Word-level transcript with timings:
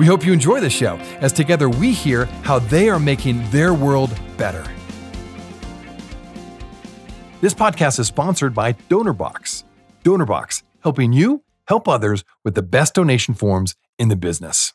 We 0.00 0.06
hope 0.06 0.24
you 0.24 0.32
enjoy 0.32 0.60
the 0.60 0.70
show 0.70 0.96
as 1.20 1.30
together 1.30 1.68
we 1.68 1.92
hear 1.92 2.24
how 2.42 2.58
they 2.58 2.88
are 2.88 2.98
making 2.98 3.46
their 3.50 3.74
world 3.74 4.18
better. 4.38 4.64
This 7.42 7.52
podcast 7.52 7.98
is 7.98 8.06
sponsored 8.06 8.54
by 8.54 8.72
DonorBox. 8.72 9.64
DonorBox, 10.02 10.62
helping 10.82 11.12
you 11.12 11.42
help 11.68 11.86
others 11.86 12.24
with 12.46 12.54
the 12.54 12.62
best 12.62 12.94
donation 12.94 13.34
forms 13.34 13.74
in 13.98 14.08
the 14.08 14.16
business. 14.16 14.72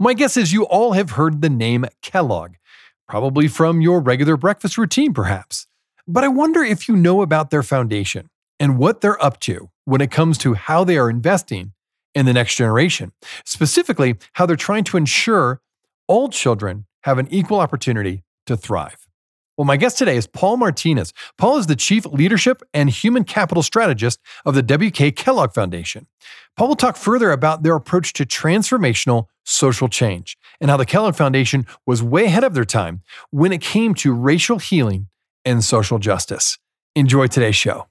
My 0.00 0.14
guess 0.14 0.36
is 0.36 0.52
you 0.52 0.64
all 0.64 0.94
have 0.94 1.12
heard 1.12 1.42
the 1.42 1.48
name 1.48 1.86
Kellogg, 2.02 2.54
probably 3.06 3.46
from 3.46 3.80
your 3.80 4.00
regular 4.00 4.36
breakfast 4.36 4.76
routine, 4.76 5.14
perhaps. 5.14 5.68
But 6.08 6.24
I 6.24 6.28
wonder 6.28 6.64
if 6.64 6.88
you 6.88 6.96
know 6.96 7.22
about 7.22 7.50
their 7.50 7.62
foundation 7.62 8.30
and 8.58 8.78
what 8.78 9.00
they're 9.00 9.24
up 9.24 9.38
to 9.42 9.70
when 9.84 10.00
it 10.00 10.10
comes 10.10 10.38
to 10.38 10.54
how 10.54 10.82
they 10.82 10.98
are 10.98 11.08
investing 11.08 11.72
in 12.14 12.26
the 12.26 12.32
next 12.32 12.56
generation, 12.56 13.12
specifically, 13.44 14.16
how 14.34 14.46
they're 14.46 14.56
trying 14.56 14.84
to 14.84 14.96
ensure 14.96 15.60
all 16.08 16.28
children 16.28 16.86
have 17.02 17.18
an 17.18 17.28
equal 17.30 17.60
opportunity 17.60 18.24
to 18.46 18.56
thrive. 18.56 19.06
Well, 19.56 19.66
my 19.66 19.76
guest 19.76 19.98
today 19.98 20.16
is 20.16 20.26
Paul 20.26 20.56
Martinez. 20.56 21.12
Paul 21.36 21.58
is 21.58 21.66
the 21.66 21.76
Chief 21.76 22.06
Leadership 22.06 22.62
and 22.72 22.88
Human 22.88 23.24
Capital 23.24 23.62
Strategist 23.62 24.18
of 24.46 24.54
the 24.54 24.62
W.K. 24.62 25.12
Kellogg 25.12 25.52
Foundation. 25.52 26.06
Paul 26.56 26.68
will 26.68 26.76
talk 26.76 26.96
further 26.96 27.30
about 27.30 27.62
their 27.62 27.76
approach 27.76 28.14
to 28.14 28.24
transformational 28.24 29.26
social 29.44 29.88
change 29.88 30.38
and 30.62 30.70
how 30.70 30.78
the 30.78 30.86
Kellogg 30.86 31.14
Foundation 31.14 31.66
was 31.86 32.02
way 32.02 32.24
ahead 32.24 32.42
of 32.42 32.54
their 32.54 32.64
time 32.64 33.02
when 33.30 33.52
it 33.52 33.60
came 33.60 33.94
to 33.96 34.14
racial 34.14 34.58
healing 34.58 35.08
and 35.44 35.62
social 35.62 35.98
justice. 35.98 36.58
Enjoy 36.96 37.26
today's 37.26 37.56
show. 37.56 37.86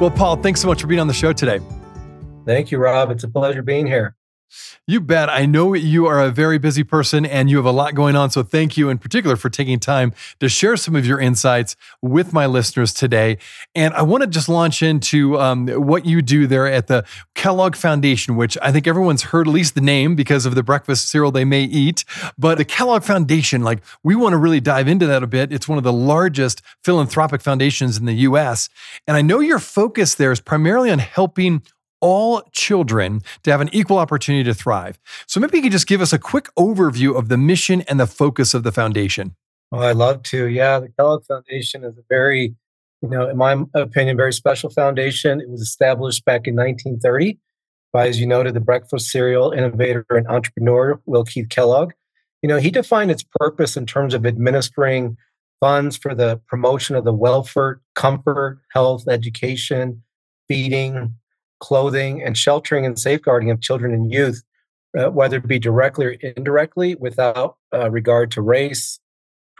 Well, 0.00 0.10
Paul, 0.10 0.36
thanks 0.36 0.62
so 0.62 0.66
much 0.66 0.80
for 0.80 0.86
being 0.86 1.00
on 1.00 1.08
the 1.08 1.14
show 1.14 1.32
today. 1.32 1.60
Thank 2.46 2.70
you, 2.70 2.78
Rob. 2.78 3.10
It's 3.10 3.22
a 3.22 3.28
pleasure 3.28 3.62
being 3.62 3.86
here. 3.86 4.16
You 4.86 5.00
bet. 5.00 5.28
I 5.28 5.46
know 5.46 5.74
you 5.74 6.06
are 6.06 6.20
a 6.20 6.30
very 6.30 6.58
busy 6.58 6.82
person 6.82 7.24
and 7.24 7.48
you 7.48 7.56
have 7.56 7.66
a 7.66 7.70
lot 7.70 7.94
going 7.94 8.16
on. 8.16 8.30
So, 8.30 8.42
thank 8.42 8.76
you 8.76 8.88
in 8.88 8.98
particular 8.98 9.36
for 9.36 9.48
taking 9.50 9.78
time 9.78 10.12
to 10.40 10.48
share 10.48 10.76
some 10.76 10.96
of 10.96 11.06
your 11.06 11.20
insights 11.20 11.76
with 12.02 12.32
my 12.32 12.46
listeners 12.46 12.92
today. 12.92 13.38
And 13.74 13.94
I 13.94 14.02
want 14.02 14.22
to 14.22 14.26
just 14.26 14.48
launch 14.48 14.82
into 14.82 15.38
um, 15.38 15.68
what 15.68 16.06
you 16.06 16.22
do 16.22 16.46
there 16.46 16.66
at 16.66 16.86
the 16.86 17.04
Kellogg 17.34 17.76
Foundation, 17.76 18.36
which 18.36 18.58
I 18.62 18.72
think 18.72 18.86
everyone's 18.86 19.22
heard 19.22 19.46
at 19.46 19.52
least 19.52 19.74
the 19.74 19.80
name 19.80 20.14
because 20.14 20.46
of 20.46 20.54
the 20.54 20.62
breakfast 20.62 21.08
cereal 21.08 21.30
they 21.30 21.44
may 21.44 21.62
eat. 21.62 22.04
But 22.38 22.58
the 22.58 22.64
Kellogg 22.64 23.02
Foundation, 23.02 23.62
like, 23.62 23.82
we 24.02 24.14
want 24.14 24.32
to 24.32 24.38
really 24.38 24.60
dive 24.60 24.88
into 24.88 25.06
that 25.06 25.22
a 25.22 25.26
bit. 25.26 25.52
It's 25.52 25.68
one 25.68 25.78
of 25.78 25.84
the 25.84 25.92
largest 25.92 26.62
philanthropic 26.84 27.40
foundations 27.40 27.98
in 27.98 28.06
the 28.06 28.14
US. 28.14 28.68
And 29.06 29.16
I 29.16 29.22
know 29.22 29.40
your 29.40 29.58
focus 29.58 30.14
there 30.14 30.32
is 30.32 30.40
primarily 30.40 30.90
on 30.90 30.98
helping 30.98 31.62
all 32.00 32.42
children 32.52 33.22
to 33.42 33.50
have 33.50 33.60
an 33.60 33.68
equal 33.72 33.98
opportunity 33.98 34.44
to 34.44 34.54
thrive. 34.54 34.98
So 35.26 35.40
maybe 35.40 35.58
you 35.58 35.62
could 35.62 35.72
just 35.72 35.86
give 35.86 36.00
us 36.00 36.12
a 36.12 36.18
quick 36.18 36.48
overview 36.58 37.16
of 37.16 37.28
the 37.28 37.36
mission 37.36 37.82
and 37.82 38.00
the 38.00 38.06
focus 38.06 38.54
of 38.54 38.62
the 38.62 38.72
foundation. 38.72 39.34
Well, 39.70 39.82
I'd 39.82 39.96
love 39.96 40.22
to. 40.24 40.46
Yeah, 40.46 40.80
the 40.80 40.88
Kellogg 40.88 41.24
Foundation 41.26 41.84
is 41.84 41.96
a 41.96 42.02
very, 42.08 42.54
you 43.02 43.08
know, 43.08 43.28
in 43.28 43.36
my 43.36 43.62
opinion, 43.74 44.16
very 44.16 44.32
special 44.32 44.70
foundation. 44.70 45.40
It 45.40 45.48
was 45.48 45.60
established 45.60 46.24
back 46.24 46.46
in 46.46 46.56
1930 46.56 47.38
by, 47.92 48.08
as 48.08 48.20
you 48.20 48.26
noted, 48.26 48.54
the 48.54 48.60
breakfast 48.60 49.10
cereal 49.10 49.52
innovator 49.52 50.04
and 50.10 50.26
entrepreneur 50.26 51.00
Will 51.06 51.24
Keith 51.24 51.48
Kellogg. 51.48 51.92
You 52.42 52.48
know, 52.48 52.58
he 52.58 52.70
defined 52.70 53.10
its 53.10 53.24
purpose 53.38 53.76
in 53.76 53.86
terms 53.86 54.14
of 54.14 54.26
administering 54.26 55.16
funds 55.60 55.96
for 55.96 56.14
the 56.14 56.40
promotion 56.48 56.96
of 56.96 57.04
the 57.04 57.12
welfare, 57.12 57.80
comfort, 57.94 58.60
health, 58.72 59.06
education, 59.08 60.02
feeding, 60.48 61.14
clothing, 61.60 62.22
and 62.22 62.36
sheltering 62.36 62.84
and 62.84 62.98
safeguarding 62.98 63.50
of 63.50 63.60
children 63.60 63.92
and 63.92 64.12
youth, 64.12 64.42
uh, 64.98 65.10
whether 65.10 65.36
it 65.36 65.46
be 65.46 65.58
directly 65.58 66.06
or 66.06 66.10
indirectly, 66.10 66.94
without 66.96 67.56
uh, 67.72 67.90
regard 67.90 68.30
to 68.32 68.42
race, 68.42 68.98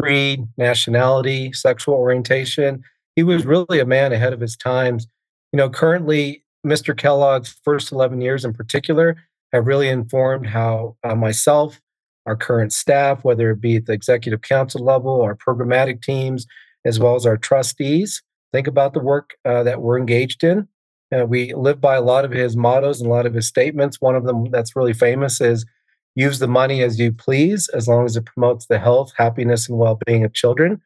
creed, 0.01 0.47
nationality, 0.57 1.53
sexual 1.53 1.95
orientation. 1.95 2.83
He 3.17 3.23
was 3.23 3.45
really 3.45 3.81
a 3.81 3.87
man 3.87 4.13
ahead 4.13 4.33
of 4.33 4.41
his 4.41 4.57
times. 4.57 5.07
You 5.53 5.59
know, 5.59 5.69
currently, 5.69 6.45
Mr. 6.67 6.97
Kellogg's 6.97 7.59
first 7.65 7.93
11 7.93 8.21
years 8.21 8.45
in 8.45 8.53
particular 8.53 9.17
have 9.53 9.67
really 9.67 9.89
informed 9.89 10.47
how 10.47 10.97
uh, 11.05 11.15
myself, 11.15 11.81
our 12.27 12.37
current 12.37 12.73
staff, 12.73 13.25
whether 13.25 13.51
it 13.51 13.61
be 13.61 13.77
at 13.77 13.87
the 13.87 13.93
executive 13.93 14.43
council 14.43 14.85
level, 14.85 15.23
our 15.23 15.35
programmatic 15.35 16.03
teams, 16.03 16.47
as 16.85 16.99
well 16.99 17.15
as 17.15 17.27
our 17.27 17.37
trustees, 17.37 18.23
think 18.53 18.67
about 18.67 18.95
the 18.95 19.01
work 19.01 19.37
uh, 19.45 19.63
that 19.63 19.81
we're 19.81 19.99
engaged 19.99 20.45
in. 20.45 20.69
Uh, 21.15 21.27
we 21.27 21.53
live 21.55 21.81
by 21.81 21.97
a 21.97 22.01
lot 22.01 22.25
of 22.25 22.31
his 22.31 22.57
mottos 22.57 23.01
and 23.01 23.11
a 23.11 23.13
lot 23.13 23.27
of 23.27 23.35
his 23.35 23.47
statements. 23.47 24.01
One 24.01 24.15
of 24.15 24.25
them 24.25 24.51
that's 24.51 24.77
really 24.77 24.93
famous 24.93 25.41
is 25.41 25.67
use 26.15 26.39
the 26.39 26.49
money 26.49 26.83
as 26.83 26.99
you 26.99 27.13
please, 27.13 27.69
as 27.71 27.89
long 27.89 28.05
as 28.05 28.17
it 28.17 28.27
promotes 28.27 28.67
the 28.67 28.79
health, 28.79 29.13
happiness, 29.17 29.69
and 29.69 29.79
well 29.79 29.99
being 30.07 30.25
of 30.25 30.33
children. 30.33 30.81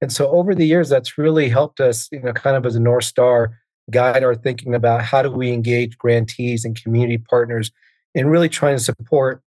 And 0.00 0.12
so 0.12 0.30
over 0.30 0.54
the 0.54 0.66
years, 0.66 0.88
that's 0.88 1.18
really 1.18 1.48
helped 1.48 1.80
us, 1.80 2.08
you 2.10 2.20
know, 2.20 2.32
kind 2.32 2.56
of 2.56 2.64
as 2.64 2.74
a 2.74 2.80
North 2.80 3.04
Star, 3.04 3.58
guide 3.90 4.22
our 4.22 4.34
thinking 4.34 4.74
about 4.74 5.02
how 5.02 5.22
do 5.22 5.30
we 5.30 5.52
engage 5.52 5.98
grantees 5.98 6.64
and 6.64 6.80
community 6.80 7.18
partners 7.18 7.70
in 8.14 8.28
really 8.28 8.48
trying 8.48 8.76
to 8.76 8.82
support 8.82 9.42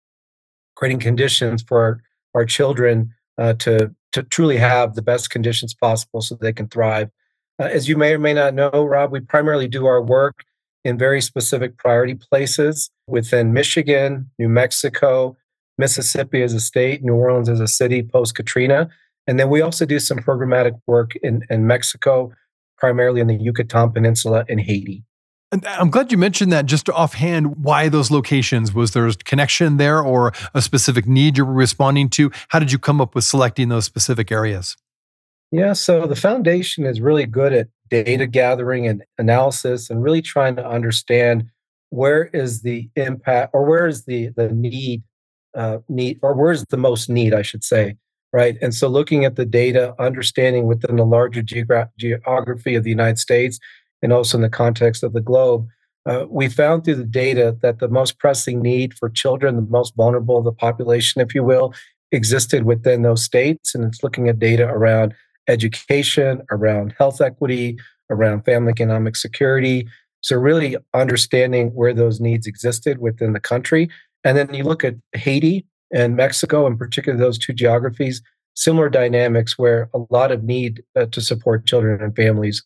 creating 0.75 0.99
conditions 0.99 1.61
for 1.61 1.81
our, 1.81 2.01
our 2.35 2.45
children 2.45 3.13
uh, 3.37 3.53
to, 3.53 3.93
to 4.11 4.23
truly 4.23 4.57
have 4.57 4.95
the 4.95 5.01
best 5.01 5.29
conditions 5.29 5.73
possible 5.73 6.21
so 6.21 6.35
they 6.35 6.53
can 6.53 6.67
thrive 6.67 7.09
uh, 7.59 7.63
as 7.63 7.87
you 7.87 7.97
may 7.97 8.13
or 8.13 8.19
may 8.19 8.33
not 8.33 8.53
know, 8.53 8.69
Rob, 8.69 9.11
we 9.11 9.19
primarily 9.19 9.67
do 9.67 9.85
our 9.85 10.01
work 10.01 10.43
in 10.85 10.97
very 10.97 11.21
specific 11.21 11.77
priority 11.77 12.15
places 12.15 12.89
within 13.07 13.53
Michigan, 13.53 14.29
New 14.39 14.49
Mexico, 14.49 15.35
Mississippi 15.77 16.41
as 16.41 16.53
a 16.53 16.59
state, 16.59 17.03
New 17.03 17.15
Orleans 17.15 17.49
as 17.49 17.59
a 17.59 17.67
city 17.67 18.01
post 18.01 18.35
Katrina. 18.35 18.89
And 19.27 19.39
then 19.39 19.49
we 19.49 19.61
also 19.61 19.85
do 19.85 19.99
some 19.99 20.19
programmatic 20.19 20.79
work 20.87 21.15
in, 21.17 21.43
in 21.49 21.67
Mexico, 21.67 22.31
primarily 22.77 23.21
in 23.21 23.27
the 23.27 23.35
Yucatan 23.35 23.91
Peninsula 23.91 24.45
and 24.49 24.59
Haiti. 24.59 25.03
I'm 25.65 25.89
glad 25.89 26.11
you 26.11 26.17
mentioned 26.17 26.51
that 26.53 26.67
just 26.67 26.89
offhand. 26.89 27.63
Why 27.63 27.89
those 27.89 28.11
locations? 28.11 28.71
Was 28.71 28.91
there 28.91 29.07
a 29.07 29.13
connection 29.13 29.77
there 29.77 29.99
or 29.99 30.31
a 30.53 30.61
specific 30.61 31.07
need 31.07 31.37
you 31.37 31.45
were 31.45 31.53
responding 31.53 32.09
to? 32.11 32.31
How 32.49 32.59
did 32.59 32.71
you 32.71 32.77
come 32.77 33.01
up 33.01 33.15
with 33.15 33.23
selecting 33.23 33.69
those 33.69 33.85
specific 33.85 34.31
areas? 34.31 34.77
Yeah, 35.51 35.73
so 35.73 36.05
the 36.05 36.15
foundation 36.15 36.85
is 36.85 37.01
really 37.01 37.25
good 37.25 37.53
at 37.53 37.67
data 37.89 38.27
gathering 38.27 38.87
and 38.87 39.03
analysis 39.17 39.89
and 39.89 40.03
really 40.03 40.21
trying 40.21 40.55
to 40.57 40.67
understand 40.67 41.49
where 41.89 42.25
is 42.25 42.61
the 42.61 42.87
impact 42.95 43.51
or 43.53 43.65
where 43.65 43.87
is 43.87 44.05
the 44.05 44.29
the 44.35 44.49
need 44.49 45.01
uh, 45.55 45.79
need 45.87 46.19
or 46.21 46.35
where's 46.35 46.63
the 46.69 46.77
most 46.77 47.09
need 47.09 47.33
I 47.33 47.41
should 47.41 47.63
say 47.63 47.97
right? 48.31 48.57
And 48.61 48.75
so 48.75 48.87
looking 48.87 49.25
at 49.25 49.37
the 49.37 49.45
data 49.45 49.95
understanding 49.99 50.67
within 50.67 50.97
the 50.97 51.05
larger 51.05 51.41
geogra- 51.41 51.89
geography 51.97 52.75
of 52.75 52.83
the 52.83 52.91
United 52.91 53.17
States 53.17 53.59
and 54.03 54.13
also 54.13 54.37
in 54.37 54.43
the 54.43 54.49
context 54.49 55.01
of 55.03 55.13
the 55.13 55.21
globe 55.21 55.67
uh, 56.05 56.25
we 56.29 56.47
found 56.47 56.83
through 56.83 56.95
the 56.95 57.03
data 57.03 57.57
that 57.61 57.79
the 57.79 57.87
most 57.87 58.19
pressing 58.19 58.61
need 58.61 58.93
for 58.93 59.09
children 59.09 59.55
the 59.55 59.61
most 59.63 59.95
vulnerable 59.95 60.37
of 60.37 60.45
the 60.45 60.51
population 60.51 61.21
if 61.21 61.33
you 61.33 61.43
will 61.43 61.73
existed 62.11 62.63
within 62.63 63.01
those 63.01 63.23
states 63.23 63.73
and 63.73 63.83
it's 63.83 64.03
looking 64.03 64.29
at 64.29 64.39
data 64.39 64.67
around 64.67 65.13
education, 65.49 66.41
around 66.51 66.93
health 66.97 67.19
equity, 67.19 67.77
around 68.09 68.43
family 68.43 68.71
economic 68.71 69.15
security. 69.15 69.87
So, 70.21 70.37
really 70.37 70.77
understanding 70.93 71.69
where 71.73 71.93
those 71.93 72.19
needs 72.19 72.47
existed 72.47 72.99
within 72.99 73.33
the 73.33 73.39
country. 73.39 73.89
And 74.23 74.37
then 74.37 74.53
you 74.53 74.63
look 74.63 74.83
at 74.83 74.95
Haiti 75.13 75.65
and 75.93 76.15
Mexico, 76.15 76.67
in 76.67 76.77
particular, 76.77 77.17
those 77.17 77.37
two 77.37 77.53
geographies, 77.53 78.21
similar 78.53 78.89
dynamics 78.89 79.57
where 79.57 79.89
a 79.93 79.99
lot 80.09 80.31
of 80.31 80.43
need 80.43 80.83
uh, 80.95 81.05
to 81.07 81.21
support 81.21 81.65
children 81.65 82.01
and 82.01 82.15
families 82.15 82.63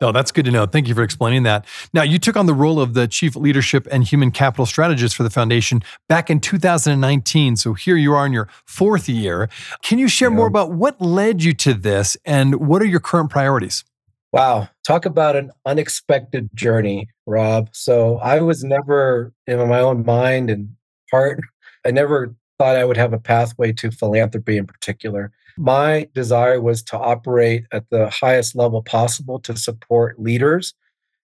Oh, 0.00 0.12
that's 0.12 0.30
good 0.30 0.44
to 0.44 0.52
know. 0.52 0.64
Thank 0.64 0.86
you 0.86 0.94
for 0.94 1.02
explaining 1.02 1.42
that. 1.42 1.66
Now, 1.92 2.02
you 2.02 2.20
took 2.20 2.36
on 2.36 2.46
the 2.46 2.54
role 2.54 2.80
of 2.80 2.94
the 2.94 3.08
Chief 3.08 3.34
Leadership 3.34 3.88
and 3.90 4.04
Human 4.04 4.30
Capital 4.30 4.64
Strategist 4.64 5.16
for 5.16 5.24
the 5.24 5.30
Foundation 5.30 5.82
back 6.08 6.30
in 6.30 6.38
2019. 6.38 7.56
So 7.56 7.74
here 7.74 7.96
you 7.96 8.14
are 8.14 8.24
in 8.24 8.32
your 8.32 8.48
fourth 8.64 9.08
year. 9.08 9.48
Can 9.82 9.98
you 9.98 10.06
share 10.06 10.30
yeah. 10.30 10.36
more 10.36 10.46
about 10.46 10.70
what 10.70 11.00
led 11.00 11.42
you 11.42 11.52
to 11.54 11.74
this 11.74 12.16
and 12.24 12.68
what 12.68 12.80
are 12.80 12.86
your 12.86 13.00
current 13.00 13.30
priorities? 13.30 13.84
Wow. 14.32 14.68
Talk 14.86 15.04
about 15.04 15.34
an 15.34 15.50
unexpected 15.66 16.48
journey, 16.54 17.08
Rob. 17.26 17.70
So 17.72 18.18
I 18.18 18.40
was 18.40 18.62
never 18.62 19.32
in 19.48 19.58
my 19.68 19.80
own 19.80 20.04
mind 20.04 20.48
and 20.48 20.68
heart, 21.10 21.40
I 21.84 21.90
never 21.90 22.34
thought 22.58 22.76
I 22.76 22.84
would 22.84 22.96
have 22.96 23.12
a 23.12 23.18
pathway 23.18 23.72
to 23.72 23.90
philanthropy 23.90 24.58
in 24.58 24.66
particular. 24.66 25.32
My 25.58 26.08
desire 26.14 26.60
was 26.60 26.84
to 26.84 26.96
operate 26.96 27.64
at 27.72 27.90
the 27.90 28.08
highest 28.10 28.54
level 28.54 28.80
possible 28.80 29.40
to 29.40 29.56
support 29.56 30.20
leaders 30.20 30.72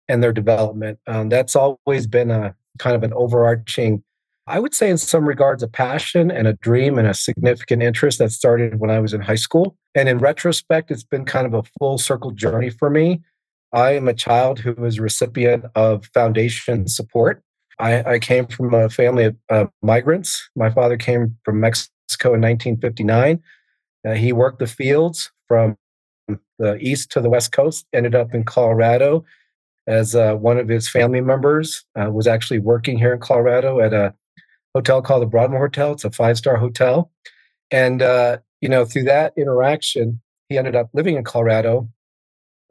and 0.08 0.20
their 0.20 0.32
development. 0.32 0.98
Um, 1.06 1.28
that's 1.28 1.54
always 1.54 2.08
been 2.08 2.32
a 2.32 2.56
kind 2.78 2.96
of 2.96 3.04
an 3.04 3.12
overarching, 3.12 4.02
I 4.48 4.58
would 4.58 4.74
say, 4.74 4.90
in 4.90 4.98
some 4.98 5.26
regards, 5.26 5.62
a 5.62 5.68
passion 5.68 6.32
and 6.32 6.48
a 6.48 6.54
dream 6.54 6.98
and 6.98 7.06
a 7.06 7.14
significant 7.14 7.84
interest 7.84 8.18
that 8.18 8.32
started 8.32 8.80
when 8.80 8.90
I 8.90 8.98
was 8.98 9.14
in 9.14 9.20
high 9.20 9.36
school. 9.36 9.76
And 9.94 10.08
in 10.08 10.18
retrospect, 10.18 10.90
it's 10.90 11.04
been 11.04 11.24
kind 11.24 11.46
of 11.46 11.54
a 11.54 11.62
full 11.78 11.96
circle 11.96 12.32
journey 12.32 12.70
for 12.70 12.90
me. 12.90 13.20
I 13.72 13.92
am 13.92 14.08
a 14.08 14.14
child 14.14 14.58
who 14.58 14.72
was 14.72 14.98
recipient 14.98 15.66
of 15.76 16.06
foundation 16.06 16.88
support. 16.88 17.42
I, 17.78 18.14
I 18.14 18.18
came 18.18 18.46
from 18.46 18.74
a 18.74 18.88
family 18.88 19.26
of 19.26 19.36
uh, 19.50 19.66
migrants. 19.82 20.48
My 20.56 20.70
father 20.70 20.96
came 20.96 21.36
from 21.44 21.60
Mexico 21.60 22.34
in 22.34 22.40
1959. 22.40 23.40
Uh, 24.06 24.14
he 24.14 24.32
worked 24.32 24.60
the 24.60 24.66
fields 24.66 25.30
from 25.48 25.76
the 26.58 26.76
east 26.80 27.10
to 27.12 27.20
the 27.20 27.30
west 27.30 27.52
coast, 27.52 27.86
ended 27.92 28.14
up 28.14 28.34
in 28.34 28.44
Colorado 28.44 29.24
as 29.86 30.14
uh, 30.14 30.34
one 30.34 30.58
of 30.58 30.68
his 30.68 30.88
family 30.88 31.20
members 31.20 31.84
uh, 32.00 32.10
was 32.10 32.26
actually 32.26 32.58
working 32.58 32.98
here 32.98 33.12
in 33.12 33.20
Colorado 33.20 33.80
at 33.80 33.92
a 33.92 34.14
hotel 34.74 35.00
called 35.00 35.22
the 35.22 35.26
Broadmoor 35.26 35.60
Hotel. 35.60 35.92
It's 35.92 36.04
a 36.04 36.10
five 36.10 36.36
star 36.36 36.56
hotel. 36.56 37.10
And, 37.70 38.02
uh, 38.02 38.38
you 38.60 38.68
know, 38.68 38.84
through 38.84 39.04
that 39.04 39.32
interaction, 39.36 40.20
he 40.48 40.58
ended 40.58 40.76
up 40.76 40.90
living 40.92 41.16
in 41.16 41.24
Colorado. 41.24 41.88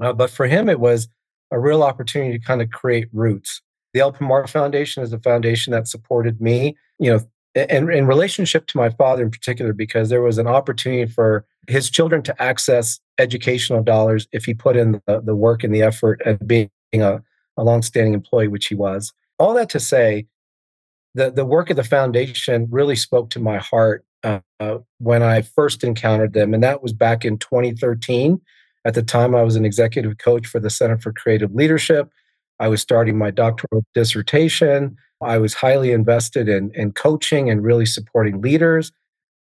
Uh, 0.02 0.14
but 0.14 0.30
for 0.30 0.48
him, 0.48 0.68
it 0.68 0.80
was 0.80 1.08
a 1.52 1.60
real 1.60 1.84
opportunity 1.84 2.38
to 2.38 2.46
kind 2.46 2.62
of 2.62 2.70
create 2.70 3.08
roots. 3.14 3.62
The 3.94 4.02
El 4.02 4.12
Pomar 4.12 4.48
Foundation 4.50 5.04
is 5.04 5.14
a 5.14 5.20
foundation 5.20 5.72
that 5.72 5.88
supported 5.88 6.42
me, 6.42 6.76
you 7.00 7.12
know, 7.12 7.20
in, 7.56 7.92
in 7.92 8.06
relationship 8.06 8.68
to 8.68 8.78
my 8.78 8.90
father 8.90 9.24
in 9.24 9.32
particular, 9.32 9.74
because 9.74 10.10
there 10.10 10.22
was 10.22 10.38
an 10.38 10.48
opportunity 10.48 11.10
for 11.10 11.46
his 11.68 11.90
children 11.90 12.22
to 12.24 12.42
access 12.42 13.00
educational 13.18 13.82
dollars 13.82 14.28
if 14.32 14.46
he 14.46 14.54
put 14.54 14.76
in 14.76 15.02
the, 15.08 15.22
the 15.22 15.36
work 15.36 15.64
and 15.64 15.74
the 15.74 15.82
effort 15.82 16.22
of 16.26 16.46
being 16.46 16.70
a, 16.94 17.24
a 17.58 17.64
longstanding 17.64 18.14
employee, 18.14 18.48
which 18.48 18.68
he 18.68 18.76
was. 18.76 19.14
All 19.40 19.54
that 19.54 19.70
to 19.70 19.80
say, 19.80 20.28
the, 21.14 21.32
the 21.32 21.46
work 21.46 21.70
of 21.70 21.78
the 21.78 21.84
foundation 21.84 22.68
really 22.70 22.96
spoke 22.96 23.30
to 23.32 23.40
my 23.40 23.58
heart 23.58 24.06
uh, 24.24 24.40
when 24.98 25.24
I 25.24 25.42
first 25.42 25.84
encountered 25.84 26.34
them. 26.34 26.54
And 26.54 26.64
that 26.64 26.84
was 26.84 26.94
back 26.94 27.24
in 27.24 27.38
2013. 27.38 28.42
At 28.84 28.94
the 28.94 29.04
time, 29.04 29.34
I 29.34 29.44
was 29.44 29.56
an 29.56 29.66
executive 29.66 30.18
coach 30.18 30.46
for 30.46 30.60
the 30.60 30.70
Center 30.70 30.98
for 30.98 31.14
Creative 31.14 31.54
Leadership. 31.54 32.10
I 32.60 32.68
was 32.68 32.82
starting 32.82 33.18
my 33.18 33.32
doctoral 33.32 33.84
dissertation. 33.94 34.98
I 35.26 35.38
was 35.38 35.54
highly 35.54 35.92
invested 35.92 36.48
in, 36.48 36.72
in 36.74 36.92
coaching 36.92 37.50
and 37.50 37.64
really 37.64 37.86
supporting 37.86 38.42
leaders. 38.42 38.92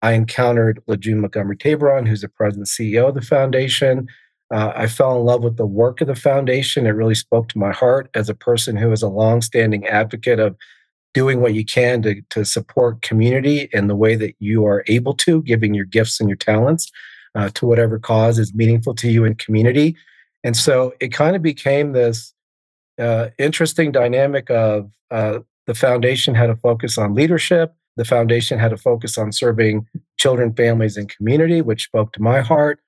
I 0.01 0.13
encountered 0.13 0.81
La 0.87 0.95
June 0.95 1.21
Montgomery 1.21 1.57
Tabron, 1.57 2.07
who's 2.07 2.21
the 2.21 2.29
president 2.29 2.69
and 2.77 2.89
CEO 2.91 3.09
of 3.09 3.15
the 3.15 3.21
foundation. 3.21 4.07
Uh, 4.53 4.73
I 4.75 4.87
fell 4.87 5.17
in 5.17 5.25
love 5.25 5.43
with 5.43 5.57
the 5.57 5.65
work 5.65 6.01
of 6.01 6.07
the 6.07 6.15
foundation. 6.15 6.85
It 6.85 6.91
really 6.91 7.15
spoke 7.15 7.49
to 7.49 7.57
my 7.57 7.71
heart 7.71 8.09
as 8.13 8.29
a 8.29 8.35
person 8.35 8.75
who 8.75 8.91
is 8.91 9.01
a 9.01 9.07
longstanding 9.07 9.87
advocate 9.87 10.39
of 10.39 10.55
doing 11.13 11.41
what 11.41 11.53
you 11.53 11.63
can 11.63 12.01
to, 12.01 12.21
to 12.31 12.43
support 12.43 13.01
community 13.01 13.69
in 13.71 13.87
the 13.87 13.95
way 13.95 14.15
that 14.15 14.35
you 14.39 14.65
are 14.65 14.83
able 14.87 15.13
to, 15.13 15.41
giving 15.43 15.73
your 15.73 15.85
gifts 15.85 16.19
and 16.19 16.27
your 16.27 16.35
talents 16.35 16.91
uh, 17.35 17.49
to 17.53 17.65
whatever 17.65 17.99
cause 17.99 18.39
is 18.39 18.53
meaningful 18.53 18.93
to 18.95 19.09
you 19.09 19.23
in 19.23 19.35
community. 19.35 19.95
And 20.43 20.57
so 20.57 20.93
it 20.99 21.13
kind 21.13 21.35
of 21.35 21.41
became 21.41 21.93
this 21.93 22.33
uh, 22.99 23.29
interesting 23.37 23.91
dynamic 23.91 24.49
of 24.49 24.91
uh, 25.09 25.39
the 25.67 25.73
foundation 25.73 26.35
had 26.35 26.49
a 26.49 26.55
focus 26.57 26.97
on 26.97 27.15
leadership. 27.15 27.73
The 27.95 28.05
foundation 28.05 28.59
had 28.59 28.73
a 28.73 28.77
focus 28.77 29.17
on 29.17 29.31
serving 29.31 29.87
children, 30.17 30.53
families, 30.53 30.97
and 30.97 31.09
community, 31.09 31.61
which 31.61 31.85
spoke 31.85 32.11
to 32.13 32.21
my 32.21 32.41
heart. 32.41 32.79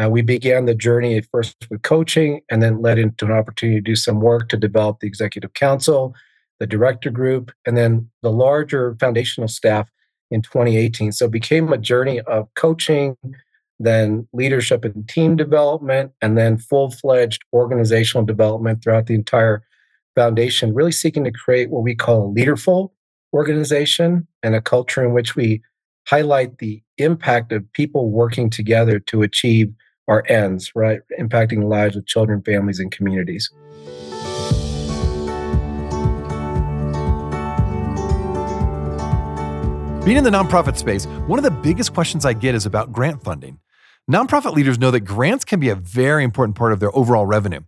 Uh, 0.00 0.08
we 0.08 0.22
began 0.22 0.66
the 0.66 0.74
journey 0.74 1.16
at 1.16 1.26
first 1.32 1.56
with 1.68 1.82
coaching 1.82 2.40
and 2.50 2.62
then 2.62 2.80
led 2.80 2.98
into 2.98 3.24
an 3.24 3.32
opportunity 3.32 3.78
to 3.78 3.84
do 3.84 3.96
some 3.96 4.20
work 4.20 4.48
to 4.48 4.56
develop 4.56 5.00
the 5.00 5.06
executive 5.06 5.52
council, 5.54 6.14
the 6.60 6.66
director 6.66 7.10
group, 7.10 7.50
and 7.66 7.76
then 7.76 8.08
the 8.22 8.30
larger 8.30 8.96
foundational 9.00 9.48
staff 9.48 9.90
in 10.30 10.42
2018. 10.42 11.12
So 11.12 11.24
it 11.24 11.32
became 11.32 11.72
a 11.72 11.78
journey 11.78 12.20
of 12.20 12.48
coaching, 12.54 13.16
then 13.80 14.28
leadership 14.32 14.84
and 14.84 15.08
team 15.08 15.36
development, 15.36 16.12
and 16.22 16.38
then 16.38 16.58
full 16.58 16.90
fledged 16.90 17.42
organizational 17.52 18.24
development 18.24 18.82
throughout 18.82 19.06
the 19.06 19.14
entire 19.14 19.64
foundation, 20.14 20.74
really 20.74 20.92
seeking 20.92 21.24
to 21.24 21.32
create 21.32 21.70
what 21.70 21.82
we 21.82 21.94
call 21.94 22.26
a 22.26 22.32
leaderful 22.32 22.94
organization 23.32 24.26
and 24.42 24.54
a 24.54 24.60
culture 24.60 25.04
in 25.04 25.12
which 25.12 25.36
we 25.36 25.62
highlight 26.08 26.58
the 26.58 26.82
impact 26.98 27.52
of 27.52 27.72
people 27.72 28.10
working 28.10 28.50
together 28.50 28.98
to 28.98 29.22
achieve 29.22 29.72
our 30.08 30.24
ends, 30.28 30.72
right? 30.74 31.00
Impacting 31.18 31.60
the 31.60 31.66
lives 31.66 31.96
of 31.96 32.06
children, 32.06 32.42
families, 32.42 32.80
and 32.80 32.90
communities. 32.90 33.50
Being 40.04 40.16
in 40.16 40.24
the 40.24 40.30
nonprofit 40.30 40.76
space, 40.76 41.04
one 41.28 41.38
of 41.38 41.44
the 41.44 41.50
biggest 41.50 41.94
questions 41.94 42.24
I 42.24 42.32
get 42.32 42.54
is 42.54 42.66
about 42.66 42.90
grant 42.90 43.22
funding. 43.22 43.60
Nonprofit 44.10 44.54
leaders 44.54 44.78
know 44.78 44.90
that 44.90 45.00
grants 45.00 45.44
can 45.44 45.60
be 45.60 45.68
a 45.68 45.76
very 45.76 46.24
important 46.24 46.56
part 46.56 46.72
of 46.72 46.80
their 46.80 46.94
overall 46.96 47.26
revenue, 47.26 47.60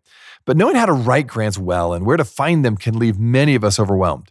but 0.44 0.56
knowing 0.56 0.76
how 0.76 0.86
to 0.86 0.92
write 0.92 1.26
grants 1.26 1.58
well 1.58 1.92
and 1.92 2.04
where 2.04 2.16
to 2.16 2.24
find 2.24 2.64
them 2.64 2.76
can 2.76 2.98
leave 2.98 3.18
many 3.18 3.54
of 3.54 3.64
us 3.64 3.78
overwhelmed. 3.78 4.30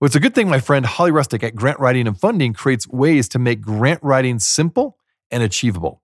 Well, 0.00 0.06
it's 0.06 0.14
a 0.14 0.20
good 0.20 0.34
thing 0.34 0.48
my 0.48 0.60
friend 0.60 0.86
Holly 0.86 1.10
Rustick 1.10 1.42
at 1.42 1.56
Grant 1.56 1.80
Writing 1.80 2.06
and 2.06 2.18
Funding 2.18 2.52
creates 2.52 2.86
ways 2.88 3.28
to 3.30 3.38
make 3.38 3.60
grant 3.60 4.00
writing 4.02 4.38
simple 4.38 4.96
and 5.30 5.42
achievable. 5.42 6.02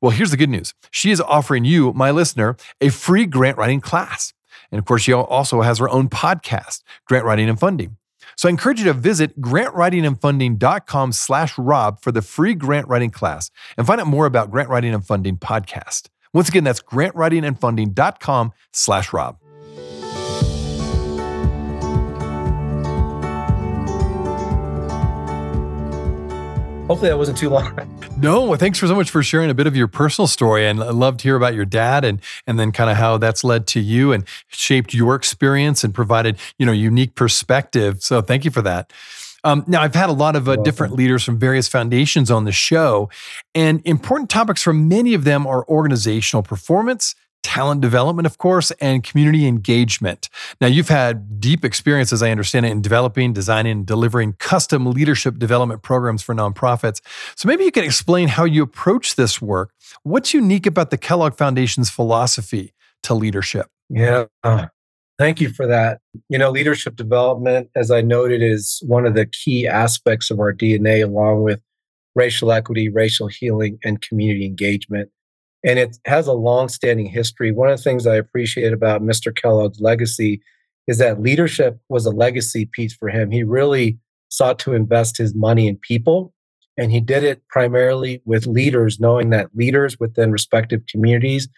Well, 0.00 0.10
here's 0.10 0.30
the 0.30 0.36
good 0.36 0.50
news. 0.50 0.74
She 0.90 1.10
is 1.10 1.20
offering 1.20 1.64
you, 1.64 1.92
my 1.92 2.10
listener, 2.10 2.56
a 2.80 2.88
free 2.88 3.26
grant 3.26 3.56
writing 3.56 3.80
class. 3.80 4.32
And 4.70 4.78
of 4.78 4.84
course, 4.84 5.02
she 5.02 5.12
also 5.12 5.62
has 5.62 5.78
her 5.78 5.88
own 5.88 6.08
podcast, 6.08 6.82
Grant 7.06 7.24
Writing 7.24 7.48
and 7.48 7.58
Funding. 7.58 7.96
So 8.36 8.48
I 8.48 8.50
encourage 8.50 8.78
you 8.78 8.84
to 8.84 8.92
visit 8.92 9.40
grantwritingandfunding.com 9.40 11.12
slash 11.12 11.58
Rob 11.58 12.00
for 12.00 12.12
the 12.12 12.22
free 12.22 12.54
grant 12.54 12.86
writing 12.86 13.10
class 13.10 13.50
and 13.76 13.86
find 13.86 14.00
out 14.00 14.06
more 14.06 14.26
about 14.26 14.50
Grant 14.50 14.68
Writing 14.68 14.94
and 14.94 15.04
Funding 15.04 15.36
podcast. 15.36 16.08
Once 16.32 16.48
again, 16.48 16.64
that's 16.64 16.82
grantwritingandfunding.com 16.82 18.52
slash 18.72 19.12
Rob. 19.12 19.38
Hopefully 26.88 27.10
that 27.10 27.18
wasn't 27.18 27.36
too 27.36 27.50
long. 27.50 27.78
No, 28.16 28.46
well, 28.46 28.58
thanks 28.58 28.78
for 28.78 28.86
so 28.86 28.94
much 28.94 29.10
for 29.10 29.22
sharing 29.22 29.50
a 29.50 29.54
bit 29.54 29.66
of 29.66 29.76
your 29.76 29.88
personal 29.88 30.26
story, 30.26 30.66
and 30.66 30.82
I 30.82 30.88
loved 30.88 31.20
to 31.20 31.24
hear 31.24 31.36
about 31.36 31.54
your 31.54 31.66
dad, 31.66 32.02
and 32.02 32.18
and 32.46 32.58
then 32.58 32.72
kind 32.72 32.88
of 32.90 32.96
how 32.96 33.18
that's 33.18 33.44
led 33.44 33.66
to 33.68 33.80
you 33.80 34.10
and 34.10 34.24
shaped 34.48 34.94
your 34.94 35.14
experience 35.14 35.84
and 35.84 35.94
provided 35.94 36.38
you 36.58 36.64
know 36.64 36.72
unique 36.72 37.14
perspective. 37.14 38.02
So 38.02 38.22
thank 38.22 38.46
you 38.46 38.50
for 38.50 38.62
that. 38.62 38.90
Um, 39.44 39.64
now, 39.66 39.82
I've 39.82 39.94
had 39.94 40.10
a 40.10 40.12
lot 40.12 40.36
of 40.36 40.48
uh, 40.48 40.56
different 40.56 40.94
leaders 40.94 41.22
from 41.22 41.38
various 41.38 41.68
foundations 41.68 42.30
on 42.30 42.44
the 42.44 42.52
show, 42.52 43.08
and 43.54 43.80
important 43.84 44.30
topics 44.30 44.62
from 44.62 44.88
many 44.88 45.14
of 45.14 45.24
them 45.24 45.46
are 45.46 45.66
organizational 45.68 46.42
performance, 46.42 47.14
talent 47.42 47.80
development, 47.80 48.26
of 48.26 48.36
course, 48.38 48.72
and 48.72 49.04
community 49.04 49.46
engagement. 49.46 50.28
Now, 50.60 50.66
you've 50.66 50.88
had 50.88 51.40
deep 51.40 51.64
experience, 51.64 52.12
as 52.12 52.22
I 52.22 52.30
understand 52.30 52.66
it, 52.66 52.72
in 52.72 52.82
developing, 52.82 53.32
designing, 53.32 53.72
and 53.72 53.86
delivering 53.86 54.34
custom 54.34 54.86
leadership 54.86 55.38
development 55.38 55.82
programs 55.82 56.22
for 56.22 56.34
nonprofits. 56.34 57.00
So 57.36 57.46
maybe 57.46 57.64
you 57.64 57.70
can 57.70 57.84
explain 57.84 58.28
how 58.28 58.44
you 58.44 58.62
approach 58.62 59.14
this 59.14 59.40
work. 59.40 59.72
What's 60.02 60.34
unique 60.34 60.66
about 60.66 60.90
the 60.90 60.98
Kellogg 60.98 61.36
Foundation's 61.36 61.90
philosophy 61.90 62.74
to 63.04 63.14
leadership? 63.14 63.70
Yeah. 63.88 64.24
Uh, 64.42 64.66
thank 65.18 65.40
you 65.40 65.50
for 65.50 65.66
that. 65.66 66.00
You 66.28 66.38
know, 66.38 66.50
leadership 66.50 66.96
development, 66.96 67.70
as 67.74 67.90
I 67.90 68.00
noted, 68.00 68.42
is 68.42 68.82
one 68.86 69.06
of 69.06 69.14
the 69.14 69.26
key 69.26 69.66
aspects 69.66 70.30
of 70.30 70.40
our 70.40 70.52
DNA, 70.52 71.04
along 71.04 71.42
with 71.42 71.60
racial 72.14 72.52
equity, 72.52 72.88
racial 72.88 73.28
healing, 73.28 73.78
and 73.84 74.00
community 74.00 74.44
engagement 74.46 75.10
and 75.64 75.78
it 75.78 75.98
has 76.06 76.26
a 76.26 76.32
long-standing 76.32 77.06
history. 77.06 77.50
One 77.50 77.68
of 77.68 77.76
the 77.76 77.82
things 77.82 78.06
I 78.06 78.16
appreciate 78.16 78.72
about 78.72 79.02
Mr. 79.02 79.34
Kellogg's 79.34 79.80
legacy 79.80 80.40
is 80.86 80.98
that 80.98 81.20
leadership 81.20 81.78
was 81.88 82.06
a 82.06 82.10
legacy 82.10 82.66
piece 82.66 82.94
for 82.94 83.08
him. 83.08 83.30
He 83.30 83.42
really 83.42 83.98
sought 84.28 84.58
to 84.60 84.74
invest 84.74 85.18
his 85.18 85.34
money 85.34 85.66
in 85.66 85.76
people, 85.76 86.32
and 86.76 86.92
he 86.92 87.00
did 87.00 87.24
it 87.24 87.42
primarily 87.48 88.22
with 88.24 88.46
leaders, 88.46 89.00
knowing 89.00 89.30
that 89.30 89.50
leaders 89.54 89.98
within 89.98 90.30
respective 90.30 90.82
communities, 90.88 91.48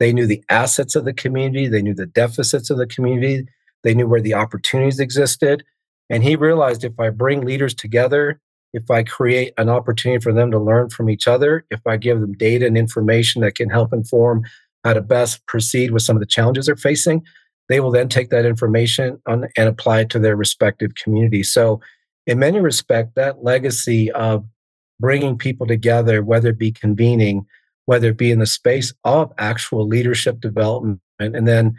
they 0.00 0.12
knew 0.12 0.26
the 0.26 0.42
assets 0.48 0.96
of 0.96 1.04
the 1.04 1.12
community, 1.12 1.68
they 1.68 1.82
knew 1.82 1.94
the 1.94 2.06
deficits 2.06 2.70
of 2.70 2.78
the 2.78 2.86
community, 2.86 3.46
they 3.84 3.94
knew 3.94 4.08
where 4.08 4.20
the 4.20 4.34
opportunities 4.34 4.98
existed. 4.98 5.62
And 6.08 6.24
he 6.24 6.34
realized 6.34 6.82
if 6.82 6.98
I 6.98 7.10
bring 7.10 7.42
leaders 7.42 7.74
together 7.74 8.40
if 8.72 8.90
I 8.90 9.02
create 9.02 9.52
an 9.58 9.68
opportunity 9.68 10.22
for 10.22 10.32
them 10.32 10.50
to 10.50 10.58
learn 10.58 10.90
from 10.90 11.10
each 11.10 11.26
other, 11.26 11.64
if 11.70 11.80
I 11.86 11.96
give 11.96 12.20
them 12.20 12.32
data 12.32 12.66
and 12.66 12.78
information 12.78 13.42
that 13.42 13.54
can 13.54 13.68
help 13.68 13.92
inform 13.92 14.42
how 14.84 14.94
to 14.94 15.00
best 15.00 15.44
proceed 15.46 15.90
with 15.90 16.02
some 16.02 16.16
of 16.16 16.20
the 16.20 16.26
challenges 16.26 16.66
they're 16.66 16.76
facing, 16.76 17.22
they 17.68 17.80
will 17.80 17.90
then 17.90 18.08
take 18.08 18.30
that 18.30 18.46
information 18.46 19.20
on, 19.26 19.48
and 19.56 19.68
apply 19.68 20.00
it 20.00 20.10
to 20.10 20.18
their 20.18 20.36
respective 20.36 20.94
communities. 20.94 21.52
So, 21.52 21.80
in 22.26 22.38
many 22.38 22.60
respects, 22.60 23.12
that 23.16 23.42
legacy 23.42 24.10
of 24.12 24.44
bringing 25.00 25.36
people 25.36 25.66
together, 25.66 26.22
whether 26.22 26.50
it 26.50 26.58
be 26.58 26.70
convening, 26.70 27.46
whether 27.90 28.10
it 28.10 28.16
be 28.16 28.30
in 28.30 28.38
the 28.38 28.46
space 28.46 28.94
of 29.02 29.32
actual 29.38 29.84
leadership 29.84 30.40
development, 30.40 31.00
and 31.18 31.48
then 31.48 31.74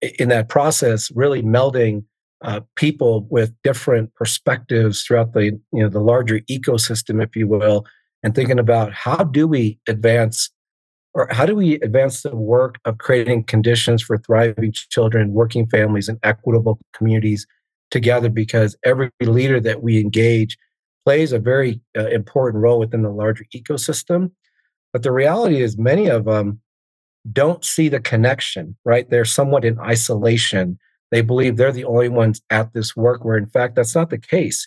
in 0.00 0.28
that 0.28 0.48
process, 0.48 1.10
really 1.16 1.42
melding 1.42 2.04
uh, 2.42 2.60
people 2.76 3.26
with 3.30 3.52
different 3.64 4.14
perspectives 4.14 5.02
throughout 5.02 5.32
the 5.32 5.46
you 5.72 5.82
know 5.82 5.88
the 5.88 5.98
larger 5.98 6.38
ecosystem, 6.42 7.20
if 7.20 7.34
you 7.34 7.48
will, 7.48 7.84
and 8.22 8.32
thinking 8.32 8.60
about 8.60 8.92
how 8.92 9.16
do 9.16 9.48
we 9.48 9.76
advance 9.88 10.50
or 11.14 11.26
how 11.32 11.44
do 11.44 11.56
we 11.56 11.80
advance 11.80 12.22
the 12.22 12.36
work 12.36 12.78
of 12.84 12.98
creating 12.98 13.42
conditions 13.42 14.04
for 14.04 14.18
thriving 14.18 14.72
children, 14.72 15.32
working 15.32 15.66
families, 15.66 16.08
and 16.08 16.20
equitable 16.22 16.78
communities 16.92 17.44
together? 17.90 18.28
Because 18.28 18.76
every 18.84 19.10
leader 19.20 19.58
that 19.58 19.82
we 19.82 19.98
engage 19.98 20.56
plays 21.04 21.32
a 21.32 21.40
very 21.40 21.80
uh, 21.98 22.06
important 22.06 22.62
role 22.62 22.78
within 22.78 23.02
the 23.02 23.10
larger 23.10 23.46
ecosystem. 23.52 24.30
But 24.96 25.02
the 25.02 25.12
reality 25.12 25.60
is, 25.60 25.76
many 25.76 26.06
of 26.06 26.24
them 26.24 26.62
don't 27.30 27.62
see 27.62 27.90
the 27.90 28.00
connection, 28.00 28.78
right? 28.86 29.06
They're 29.10 29.26
somewhat 29.26 29.62
in 29.62 29.78
isolation. 29.78 30.78
They 31.10 31.20
believe 31.20 31.58
they're 31.58 31.70
the 31.70 31.84
only 31.84 32.08
ones 32.08 32.40
at 32.48 32.72
this 32.72 32.96
work, 32.96 33.22
where 33.22 33.36
in 33.36 33.44
fact, 33.44 33.74
that's 33.74 33.94
not 33.94 34.08
the 34.08 34.16
case. 34.16 34.66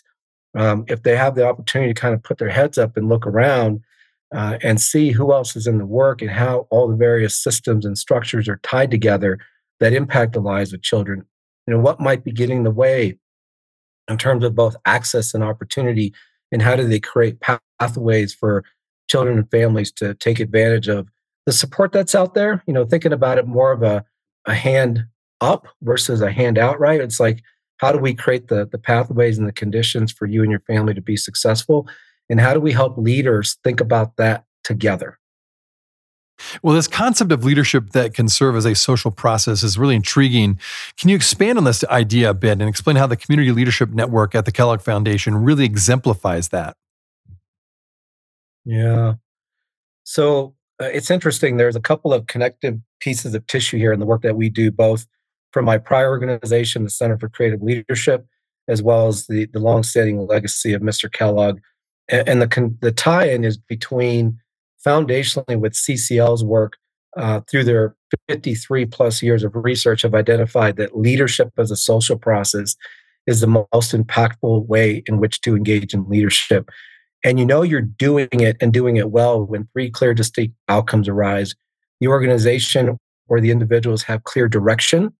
Um, 0.56 0.84
if 0.86 1.02
they 1.02 1.16
have 1.16 1.34
the 1.34 1.48
opportunity 1.48 1.92
to 1.92 2.00
kind 2.00 2.14
of 2.14 2.22
put 2.22 2.38
their 2.38 2.48
heads 2.48 2.78
up 2.78 2.96
and 2.96 3.08
look 3.08 3.26
around 3.26 3.80
uh, 4.32 4.58
and 4.62 4.80
see 4.80 5.10
who 5.10 5.32
else 5.32 5.56
is 5.56 5.66
in 5.66 5.78
the 5.78 5.84
work 5.84 6.22
and 6.22 6.30
how 6.30 6.68
all 6.70 6.86
the 6.86 6.94
various 6.94 7.36
systems 7.36 7.84
and 7.84 7.98
structures 7.98 8.48
are 8.48 8.60
tied 8.62 8.92
together 8.92 9.36
that 9.80 9.92
impact 9.92 10.34
the 10.34 10.40
lives 10.40 10.72
of 10.72 10.80
children, 10.80 11.24
you 11.66 11.74
know, 11.74 11.80
what 11.80 11.98
might 11.98 12.22
be 12.22 12.30
getting 12.30 12.58
in 12.58 12.62
the 12.62 12.70
way 12.70 13.18
in 14.08 14.16
terms 14.16 14.44
of 14.44 14.54
both 14.54 14.76
access 14.84 15.34
and 15.34 15.42
opportunity, 15.42 16.14
and 16.52 16.62
how 16.62 16.76
do 16.76 16.86
they 16.86 17.00
create 17.00 17.40
pathways 17.80 18.32
for 18.32 18.62
children 19.10 19.38
and 19.38 19.50
families 19.50 19.90
to 19.90 20.14
take 20.14 20.38
advantage 20.38 20.88
of 20.88 21.08
the 21.44 21.52
support 21.52 21.90
that's 21.90 22.14
out 22.14 22.34
there, 22.34 22.62
you 22.66 22.72
know, 22.72 22.84
thinking 22.84 23.12
about 23.12 23.38
it 23.38 23.46
more 23.46 23.72
of 23.72 23.82
a, 23.82 24.04
a 24.46 24.54
hand 24.54 25.04
up 25.40 25.66
versus 25.82 26.20
a 26.20 26.30
hand 26.30 26.56
out, 26.56 26.78
right? 26.78 27.00
It's 27.00 27.18
like, 27.18 27.42
how 27.78 27.90
do 27.90 27.98
we 27.98 28.14
create 28.14 28.48
the, 28.48 28.66
the 28.66 28.78
pathways 28.78 29.36
and 29.36 29.48
the 29.48 29.52
conditions 29.52 30.12
for 30.12 30.26
you 30.26 30.42
and 30.42 30.50
your 30.50 30.60
family 30.60 30.94
to 30.94 31.00
be 31.00 31.16
successful? 31.16 31.88
And 32.28 32.40
how 32.40 32.54
do 32.54 32.60
we 32.60 32.72
help 32.72 32.96
leaders 32.96 33.56
think 33.64 33.80
about 33.80 34.16
that 34.16 34.44
together? 34.62 35.18
Well, 36.62 36.74
this 36.74 36.88
concept 36.88 37.32
of 37.32 37.44
leadership 37.44 37.90
that 37.90 38.14
can 38.14 38.28
serve 38.28 38.54
as 38.56 38.64
a 38.64 38.74
social 38.74 39.10
process 39.10 39.62
is 39.62 39.76
really 39.76 39.96
intriguing. 39.96 40.58
Can 40.98 41.10
you 41.10 41.16
expand 41.16 41.58
on 41.58 41.64
this 41.64 41.84
idea 41.84 42.30
a 42.30 42.34
bit 42.34 42.52
and 42.52 42.62
explain 42.62 42.96
how 42.96 43.06
the 43.06 43.16
Community 43.16 43.50
Leadership 43.50 43.90
Network 43.90 44.34
at 44.34 44.44
the 44.44 44.52
Kellogg 44.52 44.80
Foundation 44.80 45.36
really 45.36 45.64
exemplifies 45.64 46.48
that? 46.50 46.76
Yeah. 48.64 49.14
So, 50.04 50.54
uh, 50.80 50.86
it's 50.86 51.10
interesting. 51.10 51.56
There's 51.56 51.76
a 51.76 51.80
couple 51.80 52.12
of 52.12 52.26
connective 52.26 52.78
pieces 53.00 53.34
of 53.34 53.46
tissue 53.46 53.76
here 53.76 53.92
in 53.92 54.00
the 54.00 54.06
work 54.06 54.22
that 54.22 54.36
we 54.36 54.48
do, 54.48 54.70
both 54.70 55.06
from 55.52 55.64
my 55.64 55.78
prior 55.78 56.08
organization, 56.08 56.84
the 56.84 56.90
Center 56.90 57.18
for 57.18 57.28
Creative 57.28 57.60
Leadership, 57.60 58.26
as 58.68 58.82
well 58.82 59.08
as 59.08 59.26
the, 59.26 59.46
the 59.46 59.58
longstanding 59.58 60.26
legacy 60.26 60.72
of 60.72 60.80
Mr. 60.80 61.12
Kellogg. 61.12 61.58
And, 62.08 62.28
and 62.28 62.42
the, 62.42 62.74
the 62.80 62.92
tie 62.92 63.28
in 63.30 63.44
is 63.44 63.58
between 63.58 64.38
foundationally 64.84 65.58
with 65.58 65.74
CCL's 65.74 66.44
work 66.44 66.78
uh, 67.16 67.40
through 67.50 67.64
their 67.64 67.94
53 68.28 68.86
plus 68.86 69.22
years 69.22 69.44
of 69.44 69.54
research 69.54 70.02
have 70.02 70.14
identified 70.14 70.76
that 70.76 70.98
leadership 70.98 71.50
as 71.58 71.70
a 71.70 71.76
social 71.76 72.16
process 72.16 72.76
is 73.26 73.40
the 73.40 73.46
most 73.46 73.92
impactful 73.92 74.66
way 74.66 75.02
in 75.06 75.18
which 75.18 75.40
to 75.42 75.56
engage 75.56 75.92
in 75.92 76.08
leadership. 76.08 76.70
And 77.24 77.38
you 77.38 77.44
know 77.44 77.62
you're 77.62 77.82
doing 77.82 78.28
it 78.32 78.56
and 78.60 78.72
doing 78.72 78.96
it 78.96 79.10
well 79.10 79.44
when 79.44 79.68
three 79.72 79.90
clear, 79.90 80.14
distinct 80.14 80.54
outcomes 80.68 81.08
arise. 81.08 81.54
The 82.00 82.08
organization 82.08 82.98
or 83.28 83.40
the 83.40 83.50
individuals 83.50 84.02
have 84.04 84.24
clear 84.24 84.48
direction 84.48 85.14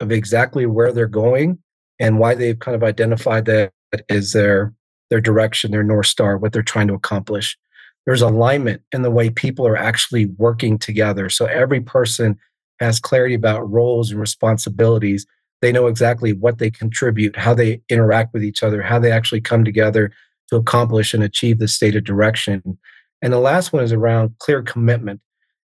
of 0.00 0.12
exactly 0.12 0.66
where 0.66 0.92
they're 0.92 1.06
going 1.06 1.58
and 1.98 2.18
why 2.18 2.34
they've 2.34 2.58
kind 2.58 2.74
of 2.74 2.84
identified 2.84 3.46
that 3.46 3.72
is 4.08 4.32
their 4.32 4.72
their 5.10 5.20
direction, 5.20 5.70
their 5.70 5.82
north 5.82 6.06
star, 6.06 6.36
what 6.36 6.52
they're 6.52 6.62
trying 6.62 6.88
to 6.88 6.94
accomplish. 6.94 7.56
There's 8.04 8.22
alignment 8.22 8.82
in 8.92 9.02
the 9.02 9.10
way 9.10 9.30
people 9.30 9.66
are 9.66 9.76
actually 9.76 10.26
working 10.26 10.78
together. 10.78 11.30
So 11.30 11.46
every 11.46 11.80
person 11.80 12.38
has 12.78 13.00
clarity 13.00 13.34
about 13.34 13.70
roles 13.70 14.10
and 14.10 14.20
responsibilities. 14.20 15.26
They 15.62 15.72
know 15.72 15.86
exactly 15.86 16.32
what 16.34 16.58
they 16.58 16.70
contribute, 16.70 17.36
how 17.36 17.54
they 17.54 17.80
interact 17.88 18.34
with 18.34 18.44
each 18.44 18.62
other, 18.62 18.82
how 18.82 18.98
they 18.98 19.10
actually 19.10 19.40
come 19.40 19.64
together 19.64 20.12
to 20.48 20.56
accomplish 20.56 21.14
and 21.14 21.22
achieve 21.22 21.58
the 21.58 21.68
stated 21.68 22.04
direction. 22.04 22.78
And 23.22 23.32
the 23.32 23.38
last 23.38 23.72
one 23.72 23.82
is 23.82 23.92
around 23.92 24.38
clear 24.38 24.62
commitment. 24.62 25.20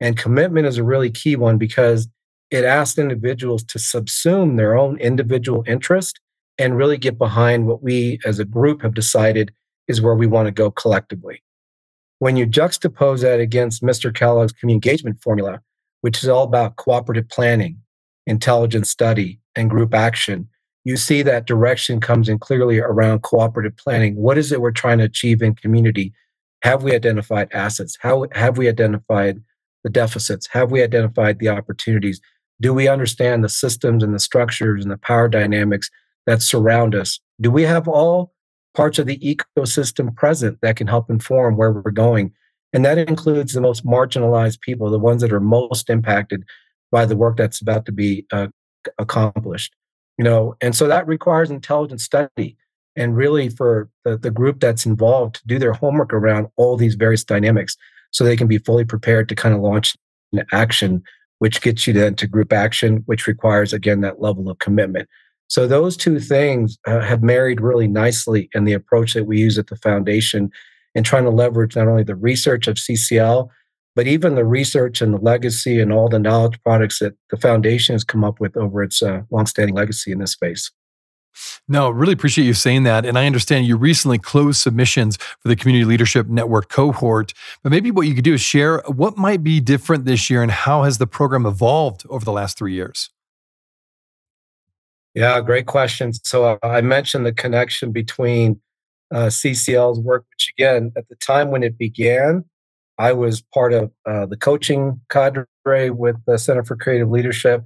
And 0.01 0.17
commitment 0.17 0.67
is 0.67 0.79
a 0.79 0.85
really 0.85 1.11
key 1.11 1.37
one 1.37 1.59
because 1.59 2.09
it 2.51 2.65
asks 2.65 2.99
individuals 2.99 3.63
to 3.65 3.79
subsume 3.79 4.57
their 4.57 4.77
own 4.77 4.99
individual 4.99 5.65
interest 5.67 6.21
and 6.59 6.77
really 6.77 6.97
get 6.97 7.19
behind 7.19 7.67
what 7.67 7.83
we 7.83 8.19
as 8.25 8.39
a 8.39 8.45
group 8.45 8.83
have 8.83 8.95
decided 8.95 9.53
is 9.87 10.01
where 10.01 10.15
we 10.15 10.27
want 10.27 10.47
to 10.47 10.53
go 10.53 10.71
collectively. 10.71 11.43
When 12.19 12.37
you 12.37 12.47
juxtapose 12.47 13.23
that 13.23 13.41
against 13.41 13.83
Mr. 13.83 14.13
Kellogg's 14.13 14.53
community 14.53 14.89
engagement 14.89 15.23
formula, 15.23 15.61
which 16.01 16.23
is 16.23 16.29
all 16.29 16.45
about 16.45 16.77
cooperative 16.77 17.29
planning, 17.29 17.79
intelligent 18.27 18.87
study, 18.87 19.41
and 19.55 19.71
group 19.71 19.95
action, 19.95 20.49
you 20.89 20.97
see 20.97 21.21
that 21.21 21.47
direction 21.47 22.01
comes 22.01 22.31
in 22.31 22.39
clearly 22.39 22.79
around 22.79 23.21
cooperative 23.21 23.77
planning. 23.77 24.17
What 24.17 24.39
is 24.39 24.51
it 24.53 24.63
we're 24.63 24.71
trying 24.71 24.97
to 24.99 25.05
achieve 25.05 25.43
in 25.43 25.55
community? 25.55 26.15
Have 26.63 26.83
we 26.83 26.95
identified 26.95 27.53
assets? 27.53 27.99
How 28.01 28.25
have 28.33 28.57
we 28.57 28.71
identified 28.71 29.43
the 29.85 29.91
deficits? 29.91 30.49
Have 30.51 30.71
we 30.71 30.83
identified 30.83 31.41
the 31.41 31.51
opportunities? 31.51 32.23
Do 32.63 32.73
we 32.73 32.89
understand 32.89 33.45
the 33.45 33.51
systems 33.51 34.03
and 34.03 34.15
the 34.15 34.19
structures 34.19 34.83
and 34.83 34.91
the 34.91 34.97
power 34.97 35.29
dynamics 35.29 35.91
that 36.25 36.41
surround 36.41 36.95
us? 36.95 37.21
Do 37.39 37.51
we 37.51 37.65
have 37.65 37.87
all 37.87 38.33
parts 38.75 38.99
of 38.99 39.05
the 39.05 39.19
ecosystem 39.19 40.17
present 40.17 40.59
that 40.63 40.77
can 40.77 40.87
help 40.87 41.11
inform 41.11 41.59
where 41.59 41.71
we're 41.71 41.91
going? 41.91 42.33
And 42.73 42.83
that 42.87 42.97
includes 42.97 43.53
the 43.53 43.61
most 43.61 43.85
marginalized 43.85 44.63
people, 44.63 44.89
the 44.89 44.99
ones 44.99 45.21
that 45.21 45.35
are 45.35 45.39
most 45.39 45.91
impacted 45.91 46.45
by 46.91 47.05
the 47.05 47.15
work 47.15 47.37
that's 47.37 47.61
about 47.61 47.85
to 47.85 47.93
be 47.93 48.25
uh, 48.33 48.47
accomplished 48.99 49.75
you 50.19 50.25
know 50.25 50.57
and 50.61 50.77
so 50.77 50.87
that 50.87 51.07
requires 51.07 51.51
intelligent 51.51 52.01
study 52.01 52.57
and 52.97 53.17
really 53.17 53.49
for 53.49 53.89
the, 54.05 54.19
the 54.19 54.31
group 54.31 54.61
that's 54.61 54.85
involved 54.85 55.37
to 55.37 55.47
do 55.47 55.59
their 55.59 55.73
homework 55.73 56.13
around 56.13 56.49
all 56.57 56.77
these 56.77 56.97
various 56.97 57.25
dynamics 57.25 57.77
so 58.11 58.25
they 58.25 58.37
can 58.37 58.49
be 58.49 58.59
fully 58.59 58.85
prepared 58.85 59.29
to 59.29 59.35
kind 59.35 59.55
of 59.55 59.61
launch 59.61 59.97
an 60.33 60.45
action 60.53 61.03
which 61.39 61.61
gets 61.61 61.87
you 61.87 61.93
then 61.93 62.15
to 62.17 62.27
group 62.27 62.53
action 62.53 63.03
which 63.07 63.27
requires 63.27 63.73
again 63.73 64.01
that 64.01 64.21
level 64.21 64.51
of 64.51 64.59
commitment. 64.59 65.09
So 65.49 65.67
those 65.67 65.97
two 65.97 66.21
things 66.21 66.77
uh, 66.87 67.01
have 67.01 67.23
married 67.23 67.61
really 67.61 67.89
nicely 67.89 68.51
in 68.55 68.65
the 68.65 68.75
approach 68.75 69.15
that 69.15 69.25
we 69.25 69.39
use 69.39 69.57
at 69.57 69.69
the 69.69 69.77
foundation 69.77 70.51
in 70.95 71.05
trying 71.05 71.25
to 71.25 71.31
leverage 71.31 71.77
not 71.77 71.89
only 71.89 72.03
the 72.03 72.17
research 72.17 72.67
of 72.67 72.77
ccl 72.77 73.49
but 73.99 74.07
even 74.07 74.37
the 74.37 74.45
research 74.45 75.03
and 75.03 75.13
the 75.13 75.19
legacy 75.19 75.81
and 75.81 75.93
all 75.93 76.09
the 76.09 76.21
knowledge 76.21 76.57
products 76.63 77.01
that 77.01 77.15
the 77.31 77.37
foundation 77.37 77.97
has 77.97 78.05
come 78.05 78.23
up 78.23 78.39
with 78.39 78.57
over 78.57 78.81
its 78.81 79.03
uh, 79.03 79.23
longstanding 79.33 79.75
legacy 79.75 80.13
in 80.13 80.21
this 80.21 80.31
space. 80.31 80.71
No, 81.67 81.91
really 81.91 82.13
appreciate 82.13 82.45
you 82.45 82.55
saying 82.55 82.85
that. 82.85 83.05
And 83.05 83.19
I 83.19 83.27
understand 83.27 83.67
you 83.67 83.77
recently 83.77 84.17
closed 84.17 84.61
submissions 84.61 85.17
for 85.17 85.49
the 85.49 85.57
Community 85.57 85.85
Leadership 85.85 86.29
Network 86.29 86.69
cohort. 86.69 87.35
But 87.65 87.73
maybe 87.73 87.91
what 87.91 88.07
you 88.07 88.15
could 88.15 88.23
do 88.23 88.35
is 88.35 88.41
share 88.41 88.85
what 88.87 89.17
might 89.17 89.43
be 89.43 89.59
different 89.59 90.05
this 90.05 90.31
year 90.31 90.45
and 90.45 90.53
how 90.53 90.85
has 90.85 90.99
the 90.99 91.09
program 91.09 91.45
evolved 91.45 92.05
over 92.09 92.25
the 92.25 92.31
last 92.31 92.57
three 92.57 92.75
years? 92.75 93.11
Yeah, 95.13 95.41
great 95.41 95.67
question. 95.67 96.13
So 96.13 96.45
uh, 96.45 96.59
I 96.63 96.83
mentioned 96.83 97.27
the 97.27 97.33
connection 97.33 97.91
between 97.91 98.61
uh, 99.13 99.27
CCL's 99.27 99.99
work, 99.99 100.25
which 100.31 100.53
again, 100.57 100.93
at 100.97 101.09
the 101.09 101.17
time 101.17 101.51
when 101.51 101.65
it 101.65 101.77
began, 101.77 102.45
I 102.99 103.13
was 103.13 103.43
part 103.55 103.73
of 103.73 103.91
uh, 104.07 104.27
the 104.27 104.37
coaching 104.37 105.01
cadre 105.09 105.47
with 105.91 106.17
the 106.27 106.39
Center 106.39 106.65
for 106.65 106.77
Creative 106.77 107.09
Leadership. 107.09 107.65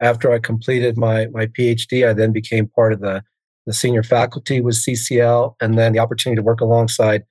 After 0.00 0.32
I 0.32 0.40
completed 0.40 0.96
my 0.96 1.26
my 1.26 1.46
PhD, 1.46 2.08
I 2.08 2.12
then 2.12 2.32
became 2.32 2.66
part 2.66 2.92
of 2.92 3.00
the 3.00 3.22
the 3.64 3.72
senior 3.72 4.02
faculty 4.02 4.60
with 4.60 4.74
CCL, 4.74 5.54
and 5.60 5.78
then 5.78 5.92
the 5.92 6.00
opportunity 6.00 6.36
to 6.36 6.42
work 6.42 6.60
alongside 6.60 7.22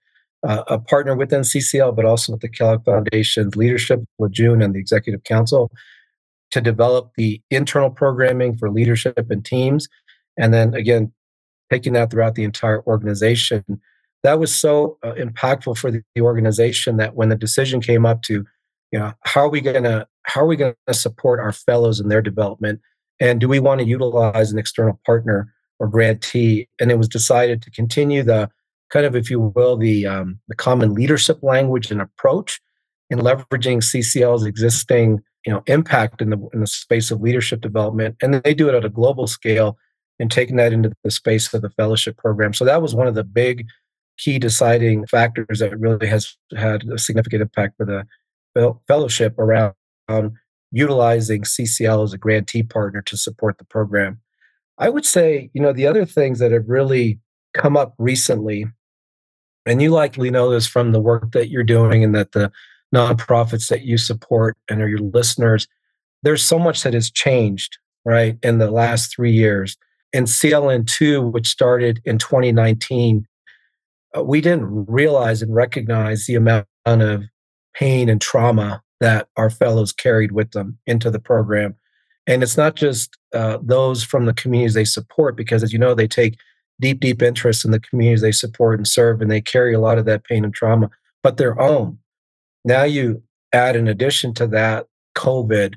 uh, 0.48 0.64
a 0.68 0.80
partner 0.80 1.14
within 1.14 1.42
CCL, 1.42 1.94
but 1.96 2.06
also 2.06 2.32
with 2.32 2.42
the 2.42 2.48
Kellogg 2.48 2.86
Foundation's 2.86 3.58
leadership, 3.58 4.02
La 4.18 4.30
June, 4.30 4.62
and 4.62 4.74
the 4.74 4.80
Executive 4.80 5.24
Council 5.26 5.70
to 6.52 6.62
develop 6.62 7.12
the 7.18 7.42
internal 7.50 7.90
programming 7.90 8.58
for 8.58 8.72
leadership 8.72 9.30
and 9.30 9.44
teams, 9.44 9.90
and 10.38 10.54
then 10.54 10.74
again 10.74 11.12
taking 11.70 11.94
that 11.94 12.12
throughout 12.12 12.36
the 12.36 12.44
entire 12.44 12.82
organization 12.84 13.82
that 14.24 14.40
was 14.40 14.54
so 14.54 14.98
uh, 15.04 15.14
impactful 15.14 15.78
for 15.78 15.92
the, 15.92 16.04
organization 16.20 16.98
that 16.98 17.16
when 17.16 17.30
the 17.30 17.36
decision 17.36 17.82
came 17.82 18.06
up 18.06 18.22
to 18.24 18.46
you 18.92 19.00
know, 19.00 19.14
how 19.24 19.42
are 19.42 19.50
we 19.50 19.62
going 19.62 19.84
to 19.84 20.08
how 20.24 20.42
are 20.42 20.46
we 20.46 20.56
going 20.56 20.76
to 20.88 20.94
support 20.94 21.40
our 21.40 21.52
fellows 21.52 22.00
in 22.00 22.10
their 22.10 22.22
development, 22.22 22.82
and 23.20 23.40
do 23.40 23.48
we 23.48 23.60
want 23.60 23.80
to 23.80 23.88
utilize 23.88 24.52
an 24.52 24.60
external 24.60 25.00
partner 25.06 25.54
or 25.80 25.88
grantee? 25.88 26.68
And 26.80 26.92
it 26.92 26.98
was 26.98 27.08
decided 27.08 27.62
to 27.62 27.72
continue 27.72 28.22
the 28.22 28.50
kind 28.92 29.06
of, 29.06 29.16
if 29.16 29.32
you 29.32 29.40
will, 29.40 29.78
the 29.78 30.06
um, 30.06 30.40
the 30.50 30.56
common 30.56 30.94
leadership 30.94 31.42
language 31.42 31.90
and 31.90 32.02
approach 32.02 32.60
in 33.10 33.20
leveraging 33.20 33.78
CCL's 33.78 34.46
existing 34.46 35.20
you 35.46 35.54
know 35.54 35.64
impact 35.68 36.22
in 36.22 36.30
the 36.30 36.50
in 36.54 36.60
the 36.60 36.68
space 36.68 37.12
of 37.12 37.22
leadership 37.22 37.62
development, 37.62 38.18
and 38.22 38.34
they 38.34 38.54
do 38.54 38.68
it 38.68 38.76
at 38.76 38.86
a 38.86 38.90
global 38.90 39.26
scale 39.26 39.78
and 40.20 40.30
taking 40.30 40.58
that 40.58 40.74
into 40.74 40.92
the 41.04 41.12
space 41.12 41.52
of 41.54 41.62
the 41.62 41.70
fellowship 41.72 42.18
program. 42.18 42.54
So 42.54 42.66
that 42.66 42.82
was 42.82 42.94
one 42.94 43.08
of 43.08 43.16
the 43.16 43.24
big 43.24 43.66
key 44.22 44.38
deciding 44.38 45.06
factors 45.08 45.60
that 45.60 45.78
really 45.80 46.08
has 46.08 46.38
had 46.56 46.84
a 46.90 46.98
significant 46.98 47.42
impact 47.42 47.76
for 47.78 47.86
the 47.86 48.06
fellowship 48.88 49.38
around 49.40 49.74
um, 50.08 50.34
utilizing 50.72 51.42
CCL 51.42 52.04
as 52.04 52.14
a 52.14 52.18
grantee 52.18 52.64
partner 52.64 53.02
to 53.02 53.18
support 53.18 53.58
the 53.58 53.66
program. 53.66 54.20
I 54.78 54.90
would 54.90 55.06
say, 55.06 55.50
you 55.54 55.62
know, 55.62 55.74
the 55.74 55.88
other 55.88 56.06
things 56.06 56.40
that 56.40 56.52
have 56.52 56.68
really 56.68 57.20
come 57.54 57.76
up 57.76 57.94
recently, 57.98 58.66
and 59.66 59.82
you 59.82 59.90
likely 59.90 60.30
know 60.30 60.50
this 60.50 60.68
from 60.68 60.92
the 60.92 61.00
work 61.00 61.32
that 61.32 61.50
you're 61.50 61.64
doing 61.64 62.04
and 62.04 62.16
that 62.16 62.32
the 62.32 62.52
nonprofits 62.94 63.70
that 63.70 63.84
you 63.84 63.98
support 63.98 64.58
and 64.70 64.82
are 64.82 64.90
your 64.90 65.00
listeners, 65.00 65.68
there's 66.24 66.44
so 66.44 66.60
much 66.60 66.84
that 66.84 66.94
has 66.94 67.10
changed, 67.10 67.78
right, 68.06 68.38
in 68.44 68.60
the 68.60 68.72
last 68.72 69.16
three 69.16 69.32
years. 69.32 69.78
And 70.14 70.28
CLN2, 70.28 71.32
which 71.32 71.48
started 71.48 72.02
in 72.06 72.18
2019, 72.18 73.26
uh, 74.18 74.24
we 74.24 74.42
didn't 74.42 74.86
realize 74.88 75.42
and 75.42 75.54
recognize 75.54 76.26
the 76.26 76.36
amount 76.36 76.68
of 76.86 77.24
pain 77.74 78.10
and 78.10 78.22
trauma 78.22 78.82
that 79.00 79.28
our 79.38 79.50
fellows 79.50 79.92
carried 79.92 80.32
with 80.32 80.52
them 80.52 80.78
into 80.86 81.10
the 81.10 81.20
program. 81.20 81.76
And 82.28 82.44
it's 82.44 82.58
not 82.58 82.76
just 82.76 83.18
uh, 83.34 83.58
those 83.62 84.04
from 84.04 84.26
the 84.26 84.34
communities 84.34 84.76
they 84.76 84.86
support, 84.86 85.36
because 85.36 85.64
as 85.64 85.74
you 85.74 85.80
know, 85.80 85.96
they 85.96 86.08
take 86.08 86.38
deep, 86.80 87.00
deep 87.00 87.22
interest 87.22 87.66
in 87.66 87.72
the 87.72 87.80
communities 87.80 88.22
they 88.22 88.32
support 88.32 88.78
and 88.78 88.88
serve, 88.88 89.22
and 89.22 89.32
they 89.32 89.42
carry 89.42 89.74
a 89.74 89.80
lot 89.80 89.98
of 89.98 90.06
that 90.06 90.24
pain 90.24 90.44
and 90.44 90.54
trauma, 90.54 90.90
but 91.24 91.38
their 91.38 91.60
own. 91.60 91.98
Now 92.64 92.84
you 92.84 93.24
add, 93.54 93.76
in 93.76 93.88
addition 93.88 94.34
to 94.36 94.48
that, 94.48 94.88
COVID, 95.18 95.76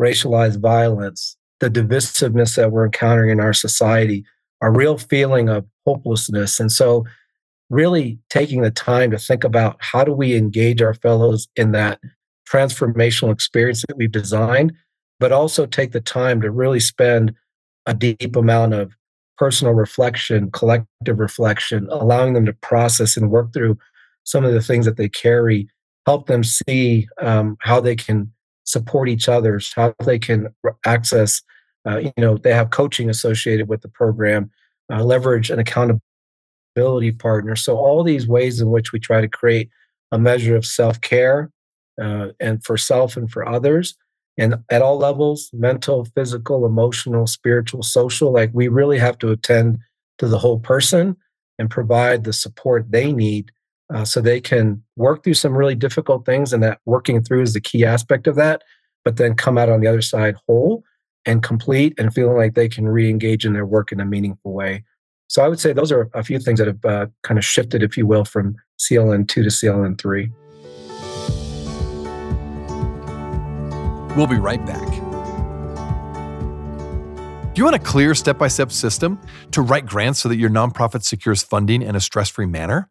racialized 0.00 0.60
violence, 0.60 1.36
the 1.60 1.70
divisiveness 1.70 2.56
that 2.56 2.72
we're 2.72 2.86
encountering 2.86 3.30
in 3.30 3.40
our 3.40 3.52
society, 3.52 4.24
a 4.62 4.70
real 4.70 4.96
feeling 4.96 5.48
of 5.48 5.66
hopelessness. 5.86 6.60
And 6.60 6.70
so, 6.70 7.04
really 7.70 8.18
taking 8.28 8.62
the 8.62 8.70
time 8.70 9.10
to 9.12 9.18
think 9.18 9.44
about 9.44 9.76
how 9.78 10.04
do 10.04 10.12
we 10.12 10.36
engage 10.36 10.82
our 10.82 10.94
fellows 10.94 11.48
in 11.56 11.72
that 11.72 12.00
transformational 12.52 13.32
experience 13.32 13.84
that 13.88 13.96
we've 13.96 14.10
designed, 14.10 14.72
but 15.20 15.32
also 15.32 15.64
take 15.66 15.92
the 15.92 16.00
time 16.00 16.40
to 16.40 16.50
really 16.50 16.80
spend 16.80 17.32
a 17.86 17.94
deep 17.94 18.34
amount 18.36 18.74
of 18.74 18.92
personal 19.38 19.72
reflection, 19.72 20.50
collective 20.50 21.18
reflection, 21.18 21.86
allowing 21.90 22.34
them 22.34 22.44
to 22.44 22.52
process 22.54 23.16
and 23.16 23.30
work 23.30 23.52
through 23.54 23.78
some 24.24 24.44
of 24.44 24.52
the 24.52 24.60
things 24.60 24.84
that 24.84 24.96
they 24.96 25.08
carry, 25.08 25.68
help 26.06 26.26
them 26.26 26.44
see 26.44 27.08
um, 27.22 27.56
how 27.60 27.80
they 27.80 27.96
can 27.96 28.30
support 28.64 29.08
each 29.08 29.28
other, 29.28 29.60
how 29.74 29.94
they 30.04 30.18
can 30.18 30.48
access, 30.84 31.40
uh, 31.88 31.98
you 31.98 32.12
know, 32.18 32.36
they 32.36 32.52
have 32.52 32.70
coaching 32.70 33.08
associated 33.08 33.68
with 33.68 33.80
the 33.80 33.88
program, 33.88 34.50
uh, 34.92 35.02
leverage 35.02 35.50
an 35.50 35.58
accountability 35.58 36.04
partner. 37.18 37.56
So, 37.56 37.76
all 37.76 38.02
these 38.02 38.26
ways 38.26 38.60
in 38.60 38.70
which 38.70 38.92
we 38.92 38.98
try 38.98 39.20
to 39.20 39.28
create 39.28 39.70
a 40.12 40.18
measure 40.18 40.56
of 40.56 40.66
self 40.66 41.00
care 41.00 41.50
uh, 42.00 42.28
and 42.40 42.64
for 42.64 42.76
self 42.76 43.16
and 43.16 43.30
for 43.30 43.48
others, 43.48 43.96
and 44.38 44.56
at 44.70 44.82
all 44.82 44.98
levels 44.98 45.50
mental, 45.52 46.06
physical, 46.14 46.64
emotional, 46.64 47.26
spiritual, 47.26 47.82
social 47.82 48.32
like 48.32 48.50
we 48.52 48.68
really 48.68 48.98
have 48.98 49.18
to 49.18 49.30
attend 49.30 49.78
to 50.18 50.28
the 50.28 50.38
whole 50.38 50.58
person 50.58 51.16
and 51.58 51.70
provide 51.70 52.24
the 52.24 52.32
support 52.32 52.90
they 52.90 53.12
need 53.12 53.50
uh, 53.92 54.04
so 54.04 54.20
they 54.20 54.40
can 54.40 54.82
work 54.96 55.22
through 55.22 55.34
some 55.34 55.56
really 55.56 55.74
difficult 55.74 56.24
things 56.24 56.52
and 56.52 56.62
that 56.62 56.78
working 56.86 57.22
through 57.22 57.42
is 57.42 57.52
the 57.52 57.60
key 57.60 57.84
aspect 57.84 58.26
of 58.26 58.36
that 58.36 58.62
but 59.04 59.16
then 59.16 59.34
come 59.34 59.58
out 59.58 59.68
on 59.68 59.80
the 59.80 59.86
other 59.86 60.02
side 60.02 60.34
whole 60.46 60.82
and 61.26 61.42
complete 61.42 61.92
and 61.98 62.14
feeling 62.14 62.36
like 62.36 62.54
they 62.54 62.68
can 62.68 62.88
re-engage 62.88 63.44
in 63.44 63.52
their 63.52 63.66
work 63.66 63.92
in 63.92 64.00
a 64.00 64.06
meaningful 64.06 64.52
way 64.52 64.84
so 65.30 65.42
i 65.42 65.48
would 65.48 65.60
say 65.60 65.72
those 65.72 65.90
are 65.90 66.10
a 66.14 66.22
few 66.22 66.38
things 66.38 66.58
that 66.58 66.66
have 66.66 66.84
uh, 66.84 67.06
kind 67.22 67.38
of 67.38 67.44
shifted 67.44 67.82
if 67.82 67.96
you 67.96 68.06
will 68.06 68.24
from 68.24 68.54
cln2 68.78 69.28
to 69.28 69.40
cln3 69.42 70.30
we'll 74.16 74.26
be 74.26 74.36
right 74.36 74.64
back. 74.66 74.88
Do 77.54 77.58
you 77.58 77.64
want 77.64 77.76
a 77.76 77.80
clear 77.80 78.14
step-by-step 78.14 78.70
system 78.70 79.20
to 79.50 79.62
write 79.62 79.86
grants 79.86 80.20
so 80.20 80.28
that 80.28 80.36
your 80.36 80.50
nonprofit 80.50 81.02
secures 81.02 81.42
funding 81.42 81.82
in 81.82 81.96
a 81.96 82.00
stress-free 82.00 82.46
manner? 82.46 82.88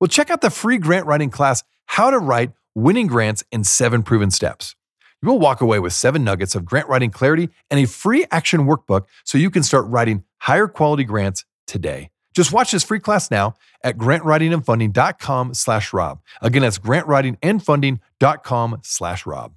Well, 0.00 0.08
check 0.08 0.30
out 0.30 0.40
the 0.40 0.50
free 0.50 0.78
grant 0.78 1.06
writing 1.06 1.30
class, 1.30 1.62
How 1.86 2.10
to 2.10 2.18
Write 2.18 2.52
Winning 2.74 3.06
Grants 3.06 3.44
in 3.52 3.64
Seven 3.64 4.02
Proven 4.02 4.30
Steps. 4.30 4.74
You 5.22 5.28
will 5.28 5.38
walk 5.38 5.60
away 5.60 5.78
with 5.78 5.92
seven 5.92 6.24
nuggets 6.24 6.56
of 6.56 6.64
grant 6.64 6.88
writing 6.88 7.10
clarity 7.10 7.48
and 7.70 7.78
a 7.78 7.86
free 7.86 8.26
action 8.32 8.66
workbook 8.66 9.04
so 9.24 9.38
you 9.38 9.50
can 9.50 9.62
start 9.62 9.86
writing 9.86 10.24
higher 10.38 10.66
quality 10.66 11.04
grants 11.04 11.44
today. 11.72 12.10
Just 12.34 12.52
watch 12.52 12.70
this 12.70 12.84
free 12.84 13.00
class 13.00 13.30
now 13.30 13.54
at 13.82 13.98
grantwritingandfunding.com 13.98 15.54
slash 15.54 15.92
Rob. 15.92 16.20
Again, 16.40 16.62
that's 16.62 16.78
grantwritingandfunding.com 16.78 18.80
slash 18.82 19.26
Rob. 19.26 19.54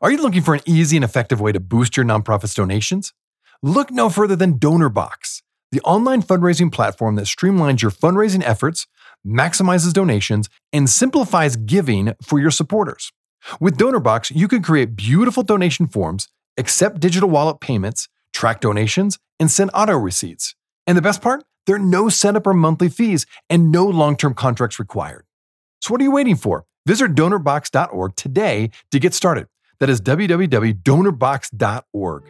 Are 0.00 0.12
you 0.12 0.22
looking 0.22 0.42
for 0.42 0.54
an 0.54 0.60
easy 0.64 0.96
and 0.96 1.04
effective 1.04 1.40
way 1.40 1.52
to 1.52 1.60
boost 1.60 1.96
your 1.96 2.06
nonprofit's 2.06 2.54
donations? 2.54 3.12
Look 3.62 3.90
no 3.90 4.08
further 4.08 4.36
than 4.36 4.58
DonorBox, 4.58 5.42
the 5.72 5.80
online 5.80 6.22
fundraising 6.22 6.70
platform 6.70 7.16
that 7.16 7.26
streamlines 7.26 7.82
your 7.82 7.90
fundraising 7.90 8.44
efforts 8.44 8.86
maximizes 9.26 9.92
donations, 9.92 10.48
and 10.72 10.88
simplifies 10.88 11.56
giving 11.56 12.12
for 12.22 12.38
your 12.38 12.50
supporters. 12.50 13.12
With 13.60 13.76
DonorBox, 13.76 14.34
you 14.34 14.48
can 14.48 14.62
create 14.62 14.96
beautiful 14.96 15.42
donation 15.42 15.86
forms, 15.86 16.28
accept 16.56 17.00
digital 17.00 17.28
wallet 17.28 17.60
payments, 17.60 18.08
track 18.32 18.60
donations, 18.60 19.18
and 19.38 19.50
send 19.50 19.70
auto 19.74 19.96
receipts. 19.96 20.54
And 20.88 20.96
the 20.96 21.02
best 21.02 21.22
part? 21.22 21.44
There 21.66 21.76
are 21.76 21.78
no 21.78 22.08
setup 22.08 22.46
or 22.46 22.54
monthly 22.54 22.88
fees 22.88 23.26
and 23.50 23.70
no 23.70 23.84
long 23.84 24.16
term 24.16 24.32
contracts 24.32 24.78
required. 24.78 25.26
So, 25.82 25.92
what 25.92 26.00
are 26.00 26.04
you 26.04 26.10
waiting 26.10 26.34
for? 26.34 26.64
Visit 26.86 27.14
donorbox.org 27.14 28.16
today 28.16 28.70
to 28.90 28.98
get 28.98 29.12
started. 29.12 29.48
That 29.80 29.90
is 29.90 30.00
www.donorbox.org. 30.00 32.22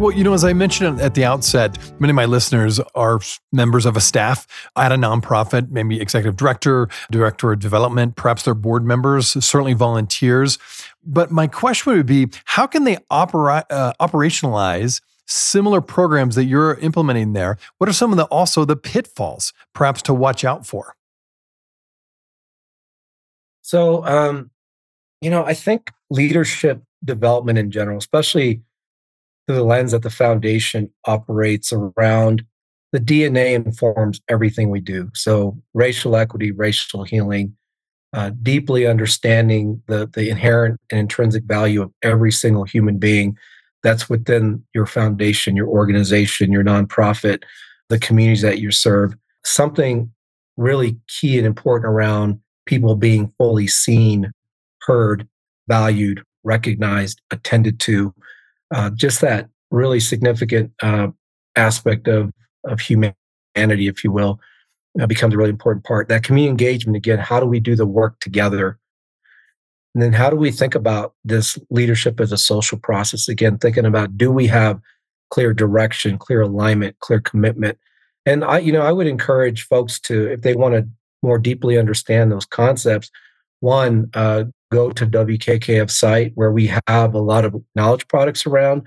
Well, 0.00 0.12
you 0.12 0.24
know, 0.24 0.32
as 0.32 0.44
I 0.44 0.54
mentioned 0.54 0.98
at 1.02 1.12
the 1.12 1.26
outset, 1.26 1.76
many 2.00 2.12
of 2.12 2.14
my 2.14 2.24
listeners 2.24 2.80
are 2.94 3.20
members 3.52 3.84
of 3.84 3.98
a 3.98 4.00
staff 4.00 4.46
at 4.74 4.92
a 4.92 4.94
nonprofit, 4.94 5.70
maybe 5.70 6.00
executive 6.00 6.36
director, 6.36 6.88
director 7.10 7.52
of 7.52 7.58
development, 7.58 8.16
perhaps 8.16 8.44
they're 8.44 8.54
board 8.54 8.82
members, 8.82 9.32
certainly 9.44 9.74
volunteers. 9.74 10.56
But 11.04 11.30
my 11.30 11.46
question 11.46 11.92
would 11.92 12.06
be 12.06 12.28
how 12.46 12.66
can 12.66 12.84
they 12.84 12.96
opera- 13.10 13.66
uh, 13.68 13.92
operationalize 14.00 15.02
similar 15.26 15.82
programs 15.82 16.34
that 16.34 16.44
you're 16.46 16.76
implementing 16.76 17.34
there? 17.34 17.58
What 17.76 17.90
are 17.90 17.92
some 17.92 18.10
of 18.10 18.16
the 18.16 18.24
also 18.24 18.64
the 18.64 18.76
pitfalls 18.76 19.52
perhaps 19.74 20.00
to 20.02 20.14
watch 20.14 20.46
out 20.46 20.66
for? 20.66 20.96
So, 23.60 24.02
um, 24.06 24.50
you 25.20 25.28
know, 25.28 25.44
I 25.44 25.52
think 25.52 25.92
leadership 26.08 26.82
development 27.04 27.58
in 27.58 27.70
general, 27.70 27.98
especially 27.98 28.62
through 29.50 29.58
the 29.58 29.64
lens 29.64 29.90
that 29.90 30.02
the 30.02 30.10
foundation 30.10 30.88
operates 31.06 31.72
around 31.72 32.44
the 32.92 33.00
DNA 33.00 33.54
informs 33.54 34.20
everything 34.28 34.70
we 34.70 34.78
do. 34.78 35.10
So, 35.12 35.60
racial 35.74 36.14
equity, 36.14 36.52
racial 36.52 37.02
healing, 37.02 37.56
uh, 38.12 38.30
deeply 38.42 38.86
understanding 38.86 39.82
the, 39.88 40.08
the 40.14 40.30
inherent 40.30 40.80
and 40.90 41.00
intrinsic 41.00 41.42
value 41.44 41.82
of 41.82 41.90
every 42.04 42.30
single 42.30 42.62
human 42.62 42.98
being 42.98 43.36
that's 43.82 44.08
within 44.08 44.62
your 44.72 44.86
foundation, 44.86 45.56
your 45.56 45.66
organization, 45.66 46.52
your 46.52 46.62
nonprofit, 46.62 47.42
the 47.88 47.98
communities 47.98 48.42
that 48.42 48.60
you 48.60 48.70
serve. 48.70 49.14
Something 49.44 50.12
really 50.56 50.96
key 51.08 51.38
and 51.38 51.46
important 51.46 51.90
around 51.90 52.38
people 52.66 52.94
being 52.94 53.32
fully 53.36 53.66
seen, 53.66 54.30
heard, 54.82 55.26
valued, 55.66 56.22
recognized, 56.44 57.20
attended 57.32 57.80
to, 57.80 58.14
uh, 58.72 58.90
just 58.90 59.20
that 59.20 59.48
really 59.70 60.00
significant 60.00 60.72
uh, 60.82 61.08
aspect 61.56 62.08
of 62.08 62.32
of 62.64 62.80
humanity, 62.80 63.14
if 63.88 64.04
you 64.04 64.12
will, 64.12 64.38
uh, 65.00 65.06
becomes 65.06 65.34
a 65.34 65.36
really 65.36 65.50
important 65.50 65.84
part. 65.84 66.08
That 66.08 66.22
community 66.24 66.50
engagement 66.50 66.96
again. 66.96 67.18
How 67.18 67.40
do 67.40 67.46
we 67.46 67.60
do 67.60 67.74
the 67.74 67.86
work 67.86 68.20
together? 68.20 68.78
And 69.94 70.02
then 70.02 70.12
how 70.12 70.30
do 70.30 70.36
we 70.36 70.50
think 70.50 70.74
about 70.74 71.14
this 71.24 71.58
leadership 71.70 72.20
as 72.20 72.32
a 72.32 72.38
social 72.38 72.78
process? 72.78 73.28
Again, 73.28 73.58
thinking 73.58 73.86
about 73.86 74.16
do 74.16 74.30
we 74.30 74.46
have 74.46 74.80
clear 75.30 75.52
direction, 75.52 76.18
clear 76.18 76.42
alignment, 76.42 76.98
clear 77.00 77.20
commitment? 77.20 77.78
And 78.26 78.44
I, 78.44 78.58
you 78.58 78.72
know, 78.72 78.82
I 78.82 78.92
would 78.92 79.06
encourage 79.06 79.66
folks 79.66 79.98
to, 80.00 80.30
if 80.30 80.42
they 80.42 80.54
want 80.54 80.74
to 80.74 80.88
more 81.22 81.38
deeply 81.38 81.78
understand 81.78 82.30
those 82.30 82.46
concepts, 82.46 83.10
one, 83.60 84.10
uh, 84.14 84.44
go 84.70 84.90
to 84.90 85.06
WKKF 85.06 85.90
site 85.90 86.32
where 86.34 86.52
we 86.52 86.66
have 86.86 87.14
a 87.14 87.18
lot 87.18 87.44
of 87.44 87.54
knowledge 87.74 88.06
products 88.08 88.46
around 88.46 88.82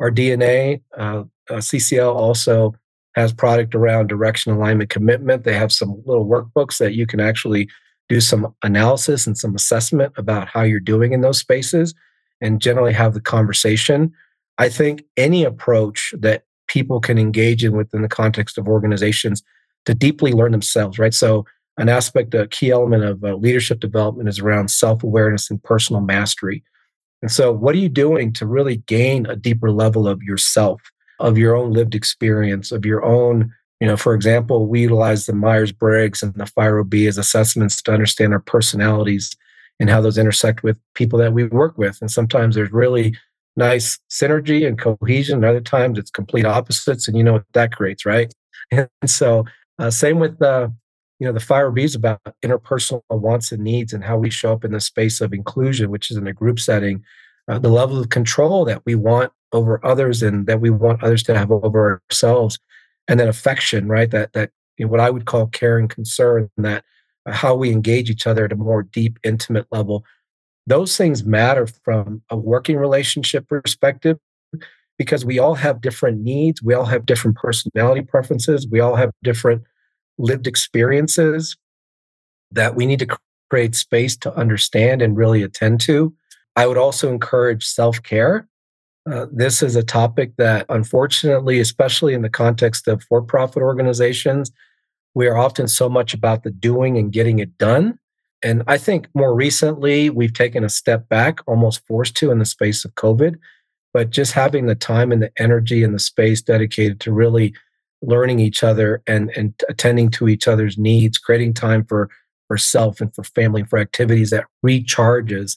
our 0.00 0.10
DNA. 0.10 0.82
Uh, 0.96 1.24
uh, 1.50 1.54
CCL 1.54 2.14
also 2.14 2.74
has 3.14 3.32
product 3.32 3.74
around 3.74 4.08
direction 4.08 4.52
alignment 4.52 4.90
commitment. 4.90 5.44
They 5.44 5.54
have 5.54 5.72
some 5.72 6.02
little 6.04 6.26
workbooks 6.26 6.78
that 6.78 6.94
you 6.94 7.06
can 7.06 7.20
actually 7.20 7.68
do 8.08 8.20
some 8.20 8.54
analysis 8.62 9.26
and 9.26 9.36
some 9.36 9.54
assessment 9.54 10.12
about 10.16 10.48
how 10.48 10.62
you're 10.62 10.80
doing 10.80 11.12
in 11.12 11.20
those 11.20 11.38
spaces 11.38 11.94
and 12.40 12.60
generally 12.60 12.92
have 12.92 13.14
the 13.14 13.20
conversation. 13.20 14.12
I 14.58 14.68
think 14.68 15.04
any 15.16 15.44
approach 15.44 16.14
that 16.18 16.44
people 16.68 17.00
can 17.00 17.18
engage 17.18 17.64
in 17.64 17.76
within 17.76 18.02
the 18.02 18.08
context 18.08 18.58
of 18.58 18.68
organizations 18.68 19.42
to 19.86 19.94
deeply 19.94 20.32
learn 20.32 20.52
themselves, 20.52 20.98
right? 20.98 21.14
So, 21.14 21.44
an 21.78 21.88
aspect, 21.88 22.34
a 22.34 22.46
key 22.48 22.70
element 22.70 23.04
of 23.04 23.24
uh, 23.24 23.34
leadership 23.36 23.80
development 23.80 24.28
is 24.28 24.38
around 24.38 24.68
self 24.68 25.02
awareness 25.02 25.50
and 25.50 25.62
personal 25.62 26.02
mastery. 26.02 26.62
And 27.22 27.30
so, 27.30 27.52
what 27.52 27.74
are 27.74 27.78
you 27.78 27.88
doing 27.88 28.32
to 28.34 28.46
really 28.46 28.78
gain 28.78 29.26
a 29.26 29.36
deeper 29.36 29.70
level 29.70 30.06
of 30.06 30.22
yourself, 30.22 30.82
of 31.18 31.38
your 31.38 31.56
own 31.56 31.72
lived 31.72 31.94
experience, 31.94 32.72
of 32.72 32.84
your 32.84 33.04
own 33.04 33.52
you 33.80 33.86
know, 33.86 33.96
for 33.96 34.14
example, 34.14 34.66
we 34.66 34.80
utilize 34.80 35.26
the 35.26 35.32
Myers 35.32 35.70
Briggs 35.70 36.22
and 36.22 36.34
the 36.34 36.46
FIRO-B 36.46 37.06
as 37.06 37.16
assessments 37.16 37.80
to 37.82 37.92
understand 37.92 38.32
our 38.32 38.40
personalities 38.40 39.36
and 39.78 39.88
how 39.88 40.00
those 40.00 40.18
intersect 40.18 40.64
with 40.64 40.78
people 40.94 41.18
that 41.20 41.32
we 41.32 41.44
work 41.44 41.78
with. 41.78 41.98
And 42.00 42.10
sometimes 42.10 42.56
there's 42.56 42.72
really 42.72 43.16
nice 43.56 43.98
synergy 44.10 44.66
and 44.66 44.78
cohesion. 44.78 45.36
And 45.36 45.44
other 45.44 45.60
times 45.60 45.98
it's 45.98 46.10
complete 46.10 46.44
opposites, 46.44 47.06
and 47.06 47.16
you 47.16 47.22
know 47.22 47.34
what 47.34 47.44
that 47.52 47.72
creates, 47.72 48.04
right? 48.04 48.32
And 48.70 48.88
so, 49.06 49.44
uh, 49.78 49.90
same 49.90 50.18
with 50.18 50.40
the, 50.40 50.50
uh, 50.50 50.68
you 51.18 51.26
know, 51.26 51.32
the 51.32 51.40
FIRO-B 51.40 51.82
is 51.82 51.94
about 51.94 52.20
interpersonal 52.44 53.02
wants 53.10 53.50
and 53.50 53.62
needs 53.62 53.92
and 53.92 54.04
how 54.04 54.16
we 54.16 54.30
show 54.30 54.52
up 54.52 54.64
in 54.64 54.72
the 54.72 54.80
space 54.80 55.20
of 55.20 55.32
inclusion, 55.32 55.90
which 55.90 56.10
is 56.10 56.16
in 56.16 56.26
a 56.26 56.32
group 56.32 56.60
setting. 56.60 57.02
Uh, 57.48 57.58
the 57.58 57.70
level 57.70 57.98
of 57.98 58.10
control 58.10 58.64
that 58.64 58.82
we 58.84 58.94
want 58.94 59.32
over 59.52 59.84
others 59.84 60.22
and 60.22 60.46
that 60.46 60.60
we 60.60 60.70
want 60.70 61.02
others 61.02 61.22
to 61.22 61.36
have 61.36 61.50
over 61.50 62.02
ourselves 62.10 62.58
and 63.08 63.18
then 63.18 63.28
affection, 63.28 63.88
right? 63.88 64.10
That 64.10 64.32
that 64.34 64.50
you 64.76 64.84
know, 64.84 64.90
what 64.90 65.00
I 65.00 65.10
would 65.10 65.24
call 65.24 65.46
care 65.46 65.78
and 65.78 65.90
concern, 65.90 66.50
that 66.58 66.84
uh, 67.26 67.32
how 67.32 67.54
we 67.54 67.70
engage 67.70 68.10
each 68.10 68.26
other 68.26 68.44
at 68.44 68.52
a 68.52 68.56
more 68.56 68.82
deep, 68.82 69.18
intimate 69.24 69.66
level. 69.72 70.04
Those 70.66 70.96
things 70.96 71.24
matter 71.24 71.66
from 71.66 72.22
a 72.30 72.36
working 72.36 72.76
relationship 72.76 73.48
perspective 73.48 74.18
because 74.98 75.24
we 75.24 75.38
all 75.38 75.54
have 75.54 75.80
different 75.80 76.20
needs, 76.20 76.62
we 76.62 76.74
all 76.74 76.84
have 76.84 77.06
different 77.06 77.36
personality 77.36 78.02
preferences, 78.02 78.68
we 78.70 78.80
all 78.80 78.96
have 78.96 79.10
different 79.22 79.62
lived 80.18 80.46
experiences 80.46 81.56
that 82.50 82.74
we 82.74 82.86
need 82.86 82.98
to 82.98 83.18
create 83.50 83.74
space 83.74 84.16
to 84.16 84.34
understand 84.34 85.00
and 85.00 85.16
really 85.16 85.42
attend 85.42 85.80
to. 85.80 86.14
I 86.56 86.66
would 86.66 86.78
also 86.78 87.10
encourage 87.10 87.64
self 87.64 88.02
care 88.02 88.48
uh, 89.10 89.26
this 89.32 89.62
is 89.62 89.74
a 89.74 89.82
topic 89.82 90.36
that, 90.36 90.66
unfortunately, 90.68 91.60
especially 91.60 92.14
in 92.14 92.22
the 92.22 92.28
context 92.28 92.88
of 92.88 93.02
for 93.04 93.22
profit 93.22 93.62
organizations, 93.62 94.50
we 95.14 95.26
are 95.26 95.36
often 95.36 95.66
so 95.66 95.88
much 95.88 96.12
about 96.12 96.42
the 96.42 96.50
doing 96.50 96.98
and 96.98 97.12
getting 97.12 97.38
it 97.38 97.56
done. 97.58 97.98
And 98.42 98.62
I 98.66 98.76
think 98.76 99.08
more 99.14 99.34
recently, 99.34 100.10
we've 100.10 100.34
taken 100.34 100.62
a 100.62 100.68
step 100.68 101.08
back, 101.08 101.40
almost 101.46 101.84
forced 101.86 102.16
to 102.16 102.30
in 102.30 102.38
the 102.38 102.44
space 102.44 102.84
of 102.84 102.94
COVID, 102.94 103.36
but 103.94 104.10
just 104.10 104.32
having 104.32 104.66
the 104.66 104.74
time 104.74 105.10
and 105.10 105.22
the 105.22 105.32
energy 105.38 105.82
and 105.82 105.94
the 105.94 105.98
space 105.98 106.42
dedicated 106.42 107.00
to 107.00 107.12
really 107.12 107.54
learning 108.02 108.38
each 108.38 108.62
other 108.62 109.02
and, 109.06 109.30
and 109.36 109.54
attending 109.68 110.10
to 110.10 110.28
each 110.28 110.46
other's 110.46 110.78
needs, 110.78 111.18
creating 111.18 111.54
time 111.54 111.84
for, 111.84 112.08
for 112.46 112.56
self 112.56 113.00
and 113.00 113.14
for 113.14 113.24
family, 113.24 113.64
for 113.64 113.78
activities 113.78 114.30
that 114.30 114.46
recharges 114.64 115.56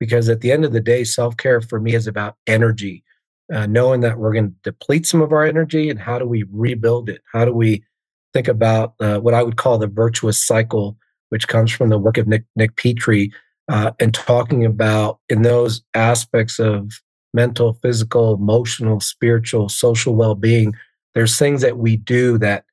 because 0.00 0.28
at 0.28 0.40
the 0.40 0.52
end 0.52 0.64
of 0.64 0.72
the 0.72 0.80
day, 0.80 1.04
self 1.04 1.36
care 1.36 1.60
for 1.60 1.80
me 1.80 1.94
is 1.94 2.06
about 2.06 2.36
energy, 2.46 3.04
uh, 3.52 3.66
knowing 3.66 4.00
that 4.00 4.18
we're 4.18 4.32
going 4.32 4.50
to 4.50 4.70
deplete 4.70 5.06
some 5.06 5.22
of 5.22 5.32
our 5.32 5.44
energy 5.44 5.88
and 5.88 6.00
how 6.00 6.18
do 6.18 6.26
we 6.26 6.44
rebuild 6.50 7.08
it? 7.08 7.22
How 7.32 7.44
do 7.44 7.54
we 7.54 7.84
think 8.32 8.48
about 8.48 8.94
uh, 9.00 9.18
what 9.20 9.34
I 9.34 9.42
would 9.42 9.56
call 9.56 9.78
the 9.78 9.86
virtuous 9.86 10.44
cycle, 10.44 10.96
which 11.28 11.48
comes 11.48 11.70
from 11.72 11.88
the 11.88 11.98
work 11.98 12.18
of 12.18 12.26
Nick, 12.26 12.44
Nick 12.56 12.76
Petrie, 12.76 13.32
uh, 13.70 13.92
and 13.98 14.12
talking 14.12 14.64
about 14.64 15.20
in 15.28 15.42
those 15.42 15.82
aspects 15.94 16.58
of 16.58 16.92
mental, 17.32 17.78
physical, 17.82 18.34
emotional, 18.34 19.00
spiritual, 19.00 19.68
social 19.68 20.14
well 20.14 20.34
being, 20.34 20.74
there's 21.14 21.38
things 21.38 21.62
that 21.62 21.78
we 21.78 21.96
do 21.96 22.38
that 22.38 22.64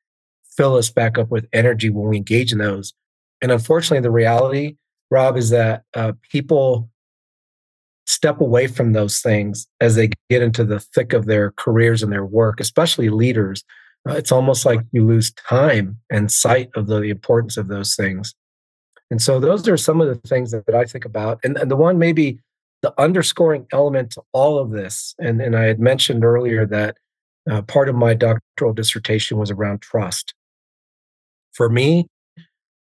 fill 0.56 0.76
us 0.76 0.90
back 0.90 1.18
up 1.18 1.30
with 1.30 1.48
energy 1.54 1.90
when 1.90 2.10
we 2.10 2.18
engage 2.18 2.52
in 2.52 2.58
those. 2.58 2.94
And 3.42 3.52
unfortunately, 3.52 4.02
the 4.02 4.12
reality, 4.12 4.76
Rob, 5.10 5.38
is 5.38 5.50
that 5.50 5.84
uh, 5.96 6.14
people 6.32 6.90
step 8.06 8.42
away 8.42 8.68
from 8.68 8.94
those 8.94 9.22
things 9.22 9.68
as 9.80 9.96
they 9.96 10.10
get 10.30 10.42
into 10.42 10.64
the 10.64 10.80
thick 10.80 11.14
of 11.14 11.26
their 11.26 11.52
careers 11.52 12.04
and 12.04 12.12
their 12.12 12.26
work, 12.26 12.60
especially 12.60 13.10
leaders. 13.10 13.64
Uh, 14.08 14.14
it's 14.14 14.32
almost 14.32 14.66
like 14.66 14.82
you 14.92 15.06
lose 15.06 15.32
time 15.34 15.98
and 16.10 16.32
sight 16.32 16.70
of 16.76 16.88
the, 16.88 17.00
the, 17.00 17.10
importance 17.10 17.58
of 17.58 17.68
those 17.68 17.96
things. 17.96 18.34
And 19.12 19.22
so 19.22 19.40
those 19.40 19.68
are 19.68 19.78
some 19.78 20.02
of 20.02 20.08
the 20.08 20.28
things 20.28 20.52
that, 20.52 20.66
that 20.66 20.76
I 20.76 20.86
think 20.86 21.06
about. 21.06 21.40
And, 21.44 21.58
and 21.58 21.70
the 21.70 21.76
one 21.76 22.00
maybe 22.00 22.40
the 22.82 22.94
underscoring 23.00 23.68
element 23.72 24.12
to 24.12 24.24
all 24.32 24.58
of 24.58 24.72
this, 24.72 25.14
and, 25.20 25.40
and 25.40 25.56
I 25.56 25.66
had 25.66 25.80
mentioned 25.80 26.26
earlier 26.26 26.66
that 26.66 26.98
uh, 27.52 27.62
part 27.62 27.90
of 27.90 27.96
my 27.96 28.14
doctoral 28.14 28.74
dissertation 28.74 29.38
was 29.38 29.52
around 29.52 29.82
trust. 29.82 30.34
For 31.52 31.70
me, 31.70 32.08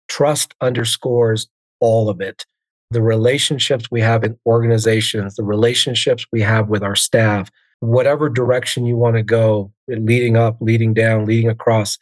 trust 0.08 0.54
underscores 0.60 1.48
all 1.80 2.08
of 2.08 2.20
it 2.20 2.44
the 2.90 3.02
relationships 3.02 3.90
we 3.90 4.00
have 4.00 4.24
in 4.24 4.38
organizations, 4.46 5.36
the 5.36 5.44
relationships 5.44 6.26
we 6.32 6.40
have 6.40 6.68
with 6.68 6.82
our 6.82 6.96
staff, 6.96 7.50
whatever 7.80 8.28
direction 8.28 8.86
you 8.86 8.96
want 8.96 9.16
to 9.16 9.22
go, 9.22 9.70
leading 9.88 10.36
up, 10.36 10.56
leading 10.60 10.94
down, 10.94 11.26
leading 11.26 11.50
across, 11.50 11.98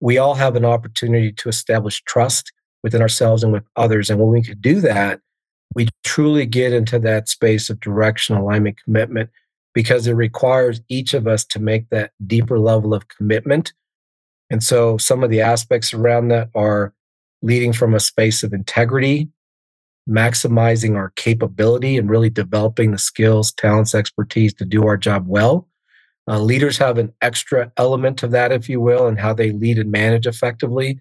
we 0.00 0.18
all 0.18 0.34
have 0.34 0.56
an 0.56 0.64
opportunity 0.64 1.30
to 1.32 1.48
establish 1.48 2.02
trust 2.02 2.52
within 2.82 3.00
ourselves 3.00 3.44
and 3.44 3.52
with 3.52 3.64
others. 3.76 4.10
And 4.10 4.18
when 4.18 4.30
we 4.30 4.42
could 4.42 4.60
do 4.60 4.80
that, 4.80 5.20
we 5.74 5.88
truly 6.02 6.46
get 6.46 6.72
into 6.72 6.98
that 6.98 7.28
space 7.28 7.70
of 7.70 7.80
direction, 7.80 8.36
alignment, 8.36 8.82
commitment, 8.82 9.30
because 9.74 10.06
it 10.06 10.12
requires 10.14 10.80
each 10.88 11.12
of 11.14 11.26
us 11.26 11.44
to 11.44 11.58
make 11.58 11.90
that 11.90 12.12
deeper 12.26 12.58
level 12.58 12.94
of 12.94 13.08
commitment. 13.08 13.72
And 14.50 14.62
so 14.62 14.96
some 14.98 15.22
of 15.24 15.30
the 15.30 15.40
aspects 15.40 15.92
around 15.92 16.28
that 16.28 16.48
are 16.54 16.94
leading 17.42 17.72
from 17.72 17.94
a 17.94 18.00
space 18.00 18.42
of 18.42 18.52
integrity, 18.52 19.28
maximizing 20.08 20.96
our 20.96 21.10
capability 21.16 21.96
and 21.98 22.08
really 22.08 22.30
developing 22.30 22.92
the 22.92 22.98
skills, 22.98 23.52
talents, 23.52 23.94
expertise 23.94 24.54
to 24.54 24.64
do 24.64 24.86
our 24.86 24.96
job 24.96 25.26
well. 25.26 25.68
Uh, 26.26 26.38
leaders 26.38 26.78
have 26.78 26.96
an 26.96 27.12
extra 27.20 27.70
element 27.76 28.22
of 28.22 28.30
that, 28.30 28.52
if 28.52 28.68
you 28.68 28.80
will, 28.80 29.06
and 29.06 29.20
how 29.20 29.34
they 29.34 29.50
lead 29.50 29.78
and 29.78 29.90
manage 29.90 30.26
effectively. 30.26 31.00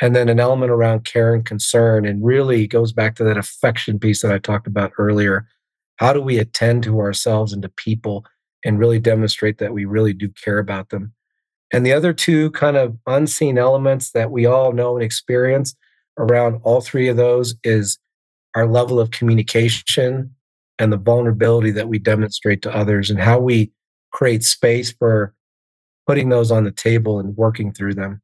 And 0.00 0.16
then 0.16 0.28
an 0.28 0.40
element 0.40 0.70
around 0.70 1.04
care 1.04 1.34
and 1.34 1.44
concern, 1.44 2.06
and 2.06 2.24
really 2.24 2.66
goes 2.66 2.92
back 2.92 3.14
to 3.16 3.24
that 3.24 3.36
affection 3.36 3.98
piece 3.98 4.22
that 4.22 4.32
I 4.32 4.38
talked 4.38 4.66
about 4.66 4.92
earlier. 4.98 5.46
How 5.96 6.12
do 6.12 6.20
we 6.20 6.38
attend 6.38 6.82
to 6.84 7.00
ourselves 7.00 7.52
and 7.52 7.62
to 7.62 7.68
people 7.68 8.24
and 8.64 8.78
really 8.78 8.98
demonstrate 8.98 9.58
that 9.58 9.72
we 9.72 9.84
really 9.84 10.12
do 10.12 10.28
care 10.28 10.58
about 10.58 10.88
them? 10.88 11.12
And 11.72 11.86
the 11.86 11.92
other 11.92 12.12
two 12.12 12.50
kind 12.50 12.76
of 12.76 12.96
unseen 13.06 13.58
elements 13.58 14.10
that 14.12 14.30
we 14.30 14.46
all 14.46 14.72
know 14.72 14.96
and 14.96 15.04
experience 15.04 15.74
around 16.18 16.60
all 16.62 16.80
three 16.80 17.08
of 17.08 17.16
those 17.16 17.54
is 17.64 17.98
our 18.54 18.66
level 18.66 19.00
of 19.00 19.10
communication 19.10 20.34
and 20.78 20.92
the 20.92 20.98
vulnerability 20.98 21.70
that 21.70 21.88
we 21.88 21.98
demonstrate 21.98 22.62
to 22.62 22.74
others 22.74 23.10
and 23.10 23.20
how 23.20 23.38
we 23.38 23.70
create 24.12 24.44
space 24.44 24.92
for 24.92 25.34
putting 26.06 26.28
those 26.28 26.50
on 26.50 26.64
the 26.64 26.72
table 26.72 27.18
and 27.18 27.36
working 27.36 27.72
through 27.72 27.94
them. 27.94 28.21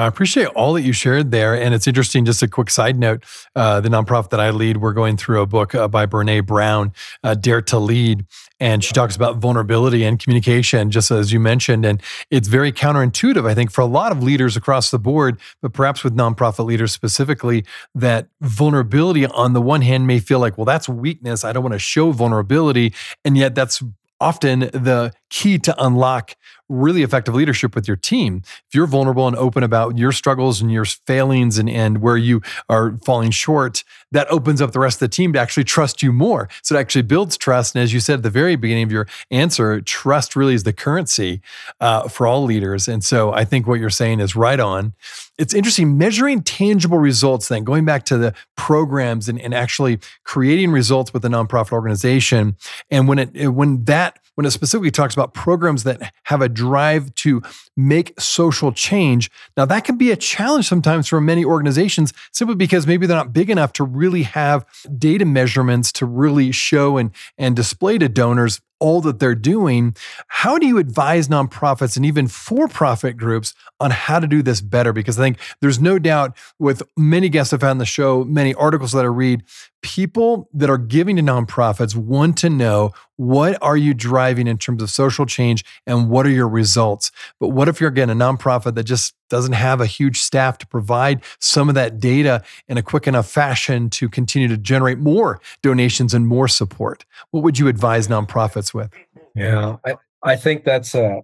I 0.00 0.06
appreciate 0.06 0.48
all 0.48 0.72
that 0.74 0.82
you 0.82 0.92
shared 0.92 1.30
there. 1.30 1.60
And 1.60 1.74
it's 1.74 1.86
interesting, 1.86 2.24
just 2.24 2.42
a 2.42 2.48
quick 2.48 2.70
side 2.70 2.98
note 2.98 3.24
uh, 3.54 3.80
the 3.80 3.88
nonprofit 3.88 4.30
that 4.30 4.40
I 4.40 4.50
lead, 4.50 4.78
we're 4.78 4.92
going 4.92 5.16
through 5.16 5.40
a 5.40 5.46
book 5.46 5.74
uh, 5.74 5.88
by 5.88 6.06
Brene 6.06 6.44
Brown, 6.46 6.92
uh, 7.22 7.34
Dare 7.34 7.62
to 7.62 7.78
Lead. 7.78 8.24
And 8.58 8.82
she 8.82 8.92
talks 8.92 9.16
about 9.16 9.36
vulnerability 9.36 10.04
and 10.04 10.18
communication, 10.18 10.90
just 10.90 11.10
as 11.10 11.32
you 11.32 11.40
mentioned. 11.40 11.84
And 11.84 12.02
it's 12.30 12.48
very 12.48 12.72
counterintuitive, 12.72 13.48
I 13.48 13.54
think, 13.54 13.70
for 13.70 13.80
a 13.80 13.86
lot 13.86 14.12
of 14.12 14.22
leaders 14.22 14.56
across 14.56 14.90
the 14.90 14.98
board, 14.98 15.38
but 15.60 15.72
perhaps 15.72 16.02
with 16.02 16.16
nonprofit 16.16 16.64
leaders 16.64 16.92
specifically, 16.92 17.64
that 17.94 18.28
vulnerability 18.40 19.26
on 19.26 19.52
the 19.52 19.62
one 19.62 19.82
hand 19.82 20.06
may 20.06 20.18
feel 20.18 20.38
like, 20.38 20.56
well, 20.56 20.64
that's 20.64 20.88
weakness. 20.88 21.44
I 21.44 21.52
don't 21.52 21.62
want 21.62 21.74
to 21.74 21.78
show 21.78 22.12
vulnerability. 22.12 22.94
And 23.24 23.36
yet 23.36 23.54
that's 23.54 23.82
often 24.20 24.60
the 24.60 25.12
key 25.30 25.58
to 25.58 25.84
unlock 25.84 26.36
really 26.68 27.02
effective 27.02 27.34
leadership 27.34 27.74
with 27.74 27.86
your 27.86 27.96
team. 27.96 28.42
If 28.44 28.74
you're 28.74 28.86
vulnerable 28.86 29.28
and 29.28 29.36
open 29.36 29.62
about 29.62 29.96
your 29.96 30.10
struggles 30.10 30.60
and 30.60 30.72
your 30.72 30.84
failings 30.84 31.58
and, 31.58 31.70
and 31.70 32.02
where 32.02 32.16
you 32.16 32.42
are 32.68 32.98
falling 33.04 33.30
short, 33.30 33.84
that 34.10 34.28
opens 34.30 34.60
up 34.60 34.72
the 34.72 34.80
rest 34.80 34.96
of 34.96 35.10
the 35.10 35.14
team 35.14 35.32
to 35.32 35.38
actually 35.38 35.64
trust 35.64 36.02
you 36.02 36.12
more. 36.12 36.48
So 36.62 36.74
it 36.74 36.80
actually 36.80 37.02
builds 37.02 37.36
trust. 37.36 37.74
And 37.74 37.82
as 37.82 37.92
you 37.92 38.00
said 38.00 38.18
at 38.18 38.22
the 38.22 38.30
very 38.30 38.56
beginning 38.56 38.84
of 38.84 38.92
your 38.92 39.06
answer, 39.30 39.80
trust 39.80 40.34
really 40.34 40.54
is 40.54 40.64
the 40.64 40.72
currency 40.72 41.40
uh, 41.80 42.08
for 42.08 42.26
all 42.26 42.42
leaders. 42.44 42.88
And 42.88 43.04
so 43.04 43.32
I 43.32 43.44
think 43.44 43.66
what 43.66 43.78
you're 43.78 43.90
saying 43.90 44.20
is 44.20 44.34
right 44.34 44.58
on. 44.58 44.94
It's 45.38 45.54
interesting 45.54 45.98
measuring 45.98 46.42
tangible 46.42 46.98
results, 46.98 47.48
then 47.48 47.62
going 47.62 47.84
back 47.84 48.04
to 48.06 48.16
the 48.16 48.34
programs 48.56 49.28
and, 49.28 49.40
and 49.40 49.54
actually 49.54 50.00
creating 50.24 50.72
results 50.72 51.12
with 51.12 51.24
a 51.24 51.28
nonprofit 51.28 51.72
organization. 51.72 52.56
And 52.90 53.06
when 53.06 53.18
it 53.18 53.48
when 53.48 53.84
that 53.84 54.18
when 54.36 54.46
it 54.46 54.50
specifically 54.50 54.90
talks 54.90 55.14
about 55.16 55.34
programs 55.34 55.84
that 55.84 56.12
have 56.24 56.42
a 56.42 56.48
drive 56.48 57.14
to 57.16 57.42
make 57.76 58.18
social 58.20 58.72
change. 58.72 59.30
Now, 59.56 59.64
that 59.66 59.84
can 59.84 59.96
be 59.96 60.10
a 60.10 60.16
challenge 60.16 60.66
sometimes 60.66 61.08
for 61.08 61.20
many 61.20 61.44
organizations 61.44 62.12
simply 62.32 62.54
because 62.54 62.86
maybe 62.86 63.06
they're 63.06 63.16
not 63.16 63.32
big 63.32 63.50
enough 63.50 63.72
to 63.74 63.84
really 63.84 64.24
have 64.24 64.64
data 64.98 65.24
measurements 65.24 65.92
to 65.92 66.06
really 66.06 66.52
show 66.52 66.96
and, 66.96 67.10
and 67.38 67.56
display 67.56 67.98
to 67.98 68.08
donors 68.08 68.60
all 68.78 69.00
that 69.02 69.18
they're 69.18 69.34
doing. 69.34 69.94
How 70.28 70.58
do 70.58 70.66
you 70.66 70.78
advise 70.78 71.28
nonprofits 71.28 71.96
and 71.96 72.04
even 72.04 72.28
for 72.28 72.68
profit 72.68 73.16
groups 73.16 73.54
on 73.80 73.90
how 73.90 74.18
to 74.18 74.26
do 74.26 74.42
this 74.42 74.60
better? 74.60 74.92
Because 74.92 75.18
I 75.18 75.22
think 75.22 75.38
there's 75.60 75.80
no 75.80 75.98
doubt 75.98 76.36
with 76.58 76.82
many 76.96 77.28
guests 77.28 77.52
I've 77.52 77.62
had 77.62 77.70
on 77.70 77.78
the 77.78 77.86
show, 77.86 78.24
many 78.24 78.54
articles 78.54 78.92
that 78.92 79.04
I 79.04 79.08
read, 79.08 79.42
people 79.82 80.48
that 80.52 80.68
are 80.68 80.78
giving 80.78 81.16
to 81.16 81.22
nonprofits 81.22 81.94
want 81.94 82.36
to 82.38 82.50
know 82.50 82.92
what 83.16 83.56
are 83.62 83.76
you 83.76 83.94
driving 83.94 84.46
in 84.46 84.58
terms 84.58 84.82
of 84.82 84.90
social 84.90 85.24
change 85.24 85.64
and 85.86 86.10
what 86.10 86.26
are 86.26 86.30
your 86.30 86.48
results. 86.48 87.10
But 87.38 87.48
what 87.48 87.68
if 87.68 87.80
you're 87.80 87.90
again 87.90 88.10
a 88.10 88.14
nonprofit 88.14 88.74
that 88.74 88.84
just 88.84 89.14
doesn't 89.28 89.54
have 89.54 89.80
a 89.80 89.86
huge 89.86 90.20
staff 90.20 90.58
to 90.58 90.66
provide 90.66 91.22
some 91.38 91.68
of 91.68 91.74
that 91.74 92.00
data 92.00 92.42
in 92.68 92.76
a 92.76 92.82
quick 92.82 93.06
enough 93.06 93.28
fashion 93.28 93.90
to 93.90 94.08
continue 94.08 94.48
to 94.48 94.56
generate 94.56 94.98
more 94.98 95.40
donations 95.62 96.14
and 96.14 96.26
more 96.26 96.48
support? 96.48 97.04
What 97.30 97.42
would 97.42 97.58
you 97.58 97.68
advise 97.68 98.08
nonprofits 98.08 98.72
with? 98.72 98.92
Yeah, 99.34 99.76
I, 99.84 99.96
I 100.22 100.36
think 100.36 100.64
that's 100.64 100.94
a 100.94 101.22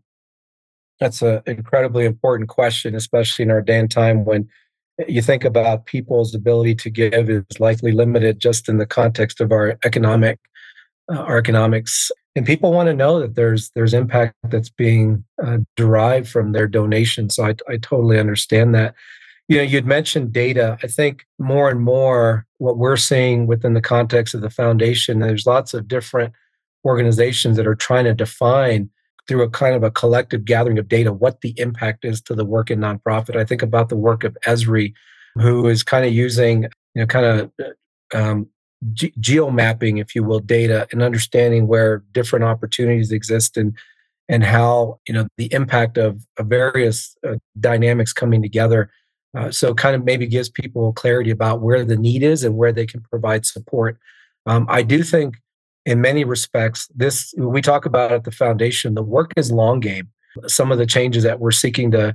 that's 1.01 1.23
an 1.23 1.43
incredibly 1.47 2.05
important 2.05 2.49
question, 2.49 2.95
especially 2.95 3.45
in 3.45 3.51
our 3.51 3.63
day 3.63 3.79
and 3.79 3.91
time 3.91 4.25
when 4.25 4.49
you 5.09 5.23
think 5.23 5.45
about 5.45 5.87
people's 5.87 6.35
ability 6.35 6.75
to 6.77 6.91
give 6.91 7.29
is 7.29 7.45
likely 7.59 7.93
limited 7.93 8.39
just 8.39 8.69
in 8.69 8.79
the 8.79 8.87
context 8.87 9.41
of 9.41 9.51
our 9.51 9.79
economic 9.85 10.39
uh, 11.13 11.19
our 11.19 11.39
economics 11.39 12.11
and 12.35 12.47
people 12.47 12.73
want 12.73 12.89
to 12.89 12.95
know 12.95 13.21
that 13.21 13.35
there's 13.35 13.71
there's 13.75 13.95
impact 13.95 14.35
that's 14.45 14.71
being 14.71 15.25
uh, 15.43 15.59
derived 15.77 16.29
from 16.29 16.53
their 16.53 16.67
donation. 16.67 17.29
So 17.31 17.45
I, 17.45 17.55
I 17.69 17.77
totally 17.77 18.19
understand 18.19 18.75
that. 18.75 18.95
You 19.49 19.59
know 19.59 19.65
you'd 19.65 19.87
mentioned 19.87 20.33
data. 20.33 20.79
I 20.83 20.87
think 20.87 21.27
more 21.39 21.69
and 21.69 21.81
more 21.81 22.47
what 22.59 22.79
we're 22.79 22.97
seeing 22.97 23.47
within 23.47 23.75
the 23.75 23.81
context 23.81 24.35
of 24.35 24.41
the 24.41 24.51
foundation 24.51 25.19
there's 25.19 25.47
lots 25.47 25.75
of 25.75 25.89
different 25.89 26.33
organizations 26.85 27.57
that 27.57 27.67
are 27.67 27.75
trying 27.75 28.05
to 28.05 28.15
define 28.15 28.89
through 29.29 29.43
a 29.43 29.51
kind 29.51 29.75
of 29.75 29.83
a 29.83 29.91
collective 29.91 30.45
gathering 30.45 30.79
of 30.79 30.89
data 30.89 31.13
what 31.13 31.41
the 31.43 31.55
impact 31.59 32.05
is 32.05 32.21
to 32.23 32.35
the 32.35 32.45
work 32.45 32.71
in 32.71 32.81
nonprofit. 32.81 33.37
I 33.37 33.45
think 33.45 33.63
about 33.63 33.89
the 33.89 33.97
work 33.97 34.25
of 34.25 34.37
esri 34.47 34.95
who 35.35 35.67
is 35.69 35.83
kind 35.83 36.07
of 36.07 36.13
using 36.13 36.65
you 36.95 37.03
know 37.03 37.07
kind 37.07 37.27
of 37.27 37.53
uh, 37.61 38.17
um, 38.17 38.49
ge- 38.93 39.13
geo 39.21 39.51
mapping 39.51 39.99
if 39.99 40.15
you 40.15 40.25
will 40.25 40.41
data 40.41 40.87
and 40.93 41.03
understanding 41.03 41.67
where 41.67 42.03
different 42.13 42.45
opportunities 42.45 43.13
exist 43.13 43.57
and 43.57 43.77
and 44.29 44.45
how 44.45 44.99
you 45.07 45.15
know 45.15 45.27
the 45.37 45.53
impact 45.53 45.99
of, 45.99 46.25
of 46.39 46.47
various 46.47 47.17
uh, 47.27 47.35
dynamics 47.61 48.13
coming 48.13 48.43
together 48.43 48.91
uh, 49.37 49.51
so 49.51 49.75
kind 49.75 49.97
of 49.97 50.05
maybe 50.05 50.27
gives 50.27 50.49
people 50.49 50.93
clarity 50.93 51.31
about 51.31 51.61
where 51.61 51.85
the 51.85 51.97
need 51.97 52.23
is 52.23 52.45
and 52.45 52.57
where 52.57 52.73
they 52.73 52.87
can 52.87 53.01
provide 53.01 53.47
support 53.47 53.99
um, 54.47 54.67
i 54.69 54.83
do 54.83 55.03
think 55.03 55.37
in 55.85 56.01
many 56.01 56.25
respects, 56.25 56.89
this 56.95 57.35
we 57.37 57.61
talk 57.61 57.87
about 57.87 58.13
at 58.13 58.25
the 58.25 58.31
foundation, 58.31 58.95
the 58.95 59.03
work 59.03 59.33
is 59.37 59.51
long 59.51 59.81
game. 59.81 60.09
Some 60.47 60.71
of 60.71 60.79
the 60.79 60.87
changes 60.87 61.25
that 61.25 61.41
we're 61.41 61.51
seeking 61.51 61.91
to 61.93 62.15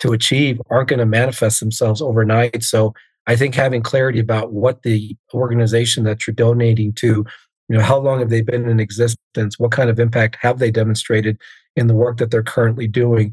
to 0.00 0.12
achieve 0.12 0.60
aren't 0.70 0.88
going 0.88 0.98
to 0.98 1.06
manifest 1.06 1.60
themselves 1.60 2.02
overnight. 2.02 2.64
So 2.64 2.92
I 3.26 3.36
think 3.36 3.54
having 3.54 3.82
clarity 3.82 4.18
about 4.18 4.52
what 4.52 4.82
the 4.82 5.16
organization 5.32 6.04
that 6.04 6.26
you're 6.26 6.34
donating 6.34 6.92
to, 6.94 7.24
you 7.68 7.76
know, 7.76 7.80
how 7.80 7.98
long 7.98 8.18
have 8.18 8.30
they 8.30 8.42
been 8.42 8.68
in 8.68 8.80
existence? 8.80 9.58
What 9.58 9.70
kind 9.70 9.88
of 9.88 10.00
impact 10.00 10.36
have 10.40 10.58
they 10.58 10.70
demonstrated 10.70 11.38
in 11.76 11.86
the 11.86 11.94
work 11.94 12.18
that 12.18 12.30
they're 12.30 12.42
currently 12.42 12.88
doing? 12.88 13.32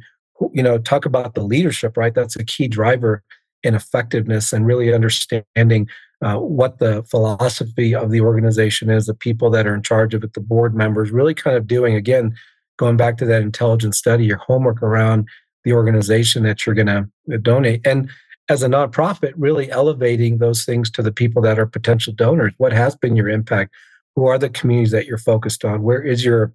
You 0.54 0.64
know, 0.64 0.78
talk 0.78 1.06
about 1.06 1.34
the 1.34 1.44
leadership, 1.44 1.98
right? 1.98 2.14
That's 2.14 2.36
a 2.36 2.46
key 2.46 2.68
driver 2.68 3.24
in 3.64 3.76
effectiveness 3.76 4.54
and 4.54 4.66
really 4.66 4.94
understanding 4.94 5.90
uh, 6.22 6.36
what 6.36 6.80
the 6.80 7.04
philosophy 7.04 7.96
of 7.96 8.12
the 8.12 8.22
organization 8.22 8.90
is, 8.90 9.06
the 9.06 9.14
people 9.14 9.50
that 9.50 9.66
are 9.66 9.74
in 9.74 9.82
charge 9.82 10.14
of 10.14 10.24
it, 10.24 10.34
the 10.34 10.40
board 10.40 10.76
members, 10.76 11.12
really 11.12 11.34
kind 11.34 11.58
of 11.58 11.68
doing, 11.68 11.96
again, 11.96 12.36
going 12.78 12.98
back 12.98 13.18
to 13.18 13.26
that 13.26 13.42
intelligence 13.42 13.98
study, 13.98 14.26
your 14.26 14.38
homework 14.38 14.82
around 14.82 15.28
the 15.64 15.74
organization 15.74 16.44
that 16.44 16.66
you're 16.66 16.76
going 16.76 16.88
to 16.88 17.08
uh, 17.34 17.38
donate. 17.42 17.86
And 17.86 18.10
as 18.50 18.64
a 18.64 18.68
nonprofit, 18.68 19.34
really 19.38 19.72
elevating 19.72 20.40
those 20.40 20.66
things 20.66 20.90
to 20.92 21.04
the 21.04 21.12
people 21.12 21.42
that 21.44 21.60
are 21.60 21.68
potential 21.68 22.12
donors. 22.12 22.54
What 22.58 22.74
has 22.74 22.96
been 22.96 23.16
your 23.16 23.30
impact? 23.30 23.74
Who 24.16 24.26
are 24.26 24.40
the 24.40 24.50
communities 24.50 24.92
that 24.92 25.06
you're 25.06 25.20
focused 25.20 25.64
on? 25.64 25.84
Where 25.84 26.02
is 26.02 26.26
your 26.26 26.54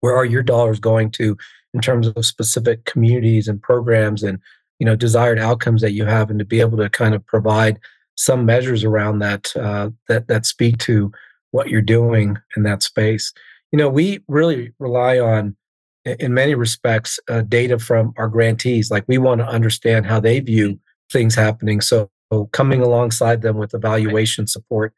where 0.00 0.16
are 0.16 0.24
your 0.24 0.44
dollars 0.44 0.78
going 0.78 1.10
to 1.10 1.36
in 1.74 1.80
terms 1.80 2.06
of 2.06 2.24
specific 2.24 2.84
communities 2.84 3.48
and 3.48 3.60
programs 3.60 4.22
and 4.22 4.38
you 4.78 4.86
know 4.86 4.94
desired 4.94 5.40
outcomes 5.40 5.82
that 5.82 5.92
you 5.92 6.04
have 6.04 6.30
and 6.30 6.38
to 6.38 6.44
be 6.44 6.60
able 6.60 6.78
to 6.78 6.88
kind 6.88 7.14
of 7.14 7.26
provide 7.26 7.80
some 8.16 8.46
measures 8.46 8.84
around 8.84 9.18
that 9.18 9.54
uh, 9.56 9.90
that 10.06 10.28
that 10.28 10.46
speak 10.46 10.78
to 10.78 11.12
what 11.50 11.68
you're 11.68 11.82
doing 11.82 12.36
in 12.56 12.62
that 12.62 12.82
space. 12.82 13.32
You 13.72 13.78
know, 13.78 13.88
we 13.88 14.20
really 14.28 14.72
rely 14.78 15.18
on, 15.18 15.56
in 16.04 16.32
many 16.32 16.54
respects, 16.54 17.18
uh, 17.28 17.42
data 17.42 17.78
from 17.78 18.14
our 18.16 18.28
grantees. 18.28 18.90
Like 18.90 19.04
we 19.08 19.18
want 19.18 19.40
to 19.40 19.46
understand 19.46 20.06
how 20.06 20.20
they 20.20 20.40
view 20.40 20.78
things 21.12 21.34
happening. 21.34 21.80
So 21.80 22.10
coming 22.52 22.82
alongside 22.82 23.42
them 23.42 23.56
with 23.56 23.74
evaluation 23.74 24.46
support, 24.46 24.94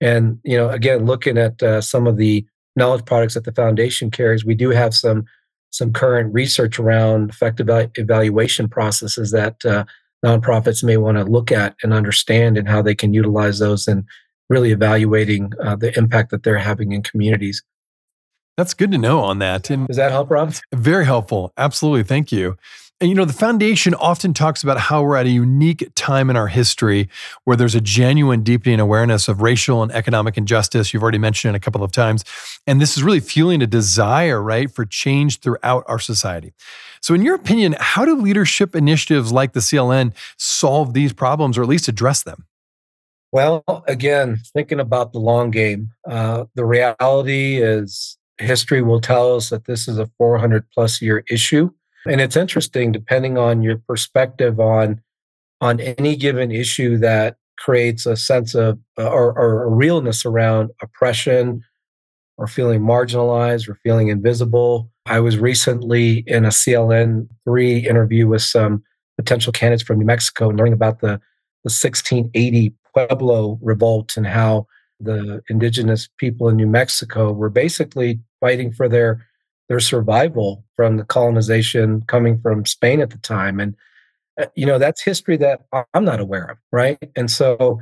and 0.00 0.38
you 0.44 0.56
know, 0.56 0.68
again, 0.70 1.06
looking 1.06 1.38
at 1.38 1.62
uh, 1.62 1.80
some 1.80 2.06
of 2.06 2.16
the 2.16 2.44
knowledge 2.74 3.04
products 3.04 3.34
that 3.34 3.44
the 3.44 3.52
foundation 3.52 4.10
carries, 4.10 4.44
we 4.44 4.54
do 4.54 4.70
have 4.70 4.94
some 4.94 5.24
some 5.70 5.92
current 5.92 6.32
research 6.34 6.78
around 6.78 7.30
effective 7.30 7.68
evaluation 7.96 8.68
processes 8.68 9.30
that 9.30 9.64
uh, 9.64 9.84
nonprofits 10.24 10.84
may 10.84 10.98
want 10.98 11.16
to 11.16 11.24
look 11.24 11.50
at 11.50 11.74
and 11.82 11.94
understand 11.94 12.58
and 12.58 12.68
how 12.68 12.82
they 12.82 12.94
can 12.94 13.14
utilize 13.14 13.58
those 13.58 13.88
and 13.88 14.04
really 14.50 14.70
evaluating 14.70 15.50
uh, 15.62 15.74
the 15.74 15.96
impact 15.96 16.30
that 16.30 16.42
they're 16.42 16.58
having 16.58 16.92
in 16.92 17.02
communities. 17.02 17.62
That's 18.56 18.74
good 18.74 18.92
to 18.92 18.98
know 18.98 19.20
on 19.20 19.38
that. 19.38 19.70
And 19.70 19.86
Does 19.86 19.96
that 19.96 20.10
help, 20.10 20.30
Rob? 20.30 20.54
Very 20.74 21.06
helpful. 21.06 21.52
Absolutely. 21.56 22.02
Thank 22.02 22.30
you. 22.30 22.56
And 23.02 23.08
you 23.08 23.16
know, 23.16 23.24
the 23.24 23.32
foundation 23.32 23.94
often 23.94 24.32
talks 24.32 24.62
about 24.62 24.78
how 24.78 25.02
we're 25.02 25.16
at 25.16 25.26
a 25.26 25.30
unique 25.30 25.90
time 25.96 26.30
in 26.30 26.36
our 26.36 26.46
history 26.46 27.08
where 27.42 27.56
there's 27.56 27.74
a 27.74 27.80
genuine 27.80 28.44
deepening 28.44 28.78
awareness 28.78 29.26
of 29.26 29.42
racial 29.42 29.82
and 29.82 29.90
economic 29.90 30.38
injustice. 30.38 30.94
You've 30.94 31.02
already 31.02 31.18
mentioned 31.18 31.52
it 31.52 31.56
a 31.56 31.60
couple 31.60 31.82
of 31.82 31.90
times. 31.90 32.22
And 32.64 32.80
this 32.80 32.96
is 32.96 33.02
really 33.02 33.18
fueling 33.18 33.60
a 33.60 33.66
desire, 33.66 34.40
right, 34.40 34.70
for 34.70 34.84
change 34.84 35.40
throughout 35.40 35.82
our 35.88 35.98
society. 35.98 36.54
So, 37.00 37.12
in 37.12 37.22
your 37.22 37.34
opinion, 37.34 37.74
how 37.80 38.04
do 38.04 38.14
leadership 38.14 38.76
initiatives 38.76 39.32
like 39.32 39.52
the 39.52 39.58
CLN 39.58 40.14
solve 40.36 40.94
these 40.94 41.12
problems 41.12 41.58
or 41.58 41.62
at 41.62 41.68
least 41.68 41.88
address 41.88 42.22
them? 42.22 42.46
Well, 43.32 43.64
again, 43.88 44.38
thinking 44.54 44.78
about 44.78 45.12
the 45.12 45.18
long 45.18 45.50
game, 45.50 45.90
uh, 46.08 46.44
the 46.54 46.64
reality 46.64 47.60
is 47.60 48.16
history 48.38 48.80
will 48.80 49.00
tell 49.00 49.34
us 49.34 49.50
that 49.50 49.64
this 49.64 49.88
is 49.88 49.98
a 49.98 50.08
400 50.18 50.70
plus 50.70 51.02
year 51.02 51.24
issue. 51.28 51.72
And 52.06 52.20
it's 52.20 52.36
interesting, 52.36 52.92
depending 52.92 53.38
on 53.38 53.62
your 53.62 53.78
perspective 53.78 54.58
on 54.60 55.00
on 55.60 55.78
any 55.78 56.16
given 56.16 56.50
issue 56.50 56.98
that 56.98 57.36
creates 57.56 58.04
a 58.06 58.16
sense 58.16 58.54
of 58.54 58.78
uh, 58.98 59.08
or, 59.08 59.38
or 59.38 59.64
a 59.64 59.68
realness 59.68 60.26
around 60.26 60.70
oppression 60.82 61.62
or 62.36 62.48
feeling 62.48 62.80
marginalized 62.80 63.68
or 63.68 63.76
feeling 63.76 64.08
invisible. 64.08 64.90
I 65.06 65.20
was 65.20 65.38
recently 65.38 66.24
in 66.26 66.44
a 66.44 66.48
CLN 66.48 67.28
three 67.44 67.78
interview 67.86 68.26
with 68.26 68.42
some 68.42 68.82
potential 69.16 69.52
candidates 69.52 69.84
from 69.84 69.98
New 69.98 70.06
Mexico 70.06 70.48
and 70.48 70.58
learning 70.58 70.72
about 70.72 71.00
the, 71.00 71.20
the 71.62 71.70
1680 71.70 72.74
Pueblo 72.92 73.58
revolt 73.62 74.16
and 74.16 74.26
how 74.26 74.66
the 74.98 75.42
indigenous 75.48 76.08
people 76.18 76.48
in 76.48 76.56
New 76.56 76.66
Mexico 76.66 77.32
were 77.32 77.50
basically 77.50 78.20
fighting 78.40 78.72
for 78.72 78.88
their 78.88 79.24
their 79.68 79.80
survival 79.80 80.64
from 80.76 80.96
the 80.96 81.04
colonization 81.04 82.02
coming 82.02 82.40
from 82.40 82.66
Spain 82.66 83.00
at 83.00 83.10
the 83.10 83.18
time. 83.18 83.60
And, 83.60 83.74
uh, 84.40 84.46
you 84.54 84.66
know, 84.66 84.78
that's 84.78 85.02
history 85.02 85.36
that 85.38 85.62
I'm 85.94 86.04
not 86.04 86.20
aware 86.20 86.44
of, 86.44 86.58
right? 86.70 86.98
And 87.16 87.30
so 87.30 87.80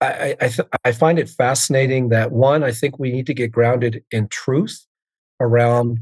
I, 0.00 0.36
I, 0.40 0.48
th- 0.48 0.68
I 0.84 0.92
find 0.92 1.18
it 1.18 1.28
fascinating 1.28 2.10
that 2.10 2.32
one, 2.32 2.62
I 2.62 2.72
think 2.72 2.98
we 2.98 3.10
need 3.10 3.26
to 3.26 3.34
get 3.34 3.52
grounded 3.52 4.04
in 4.10 4.28
truth 4.28 4.86
around 5.40 6.00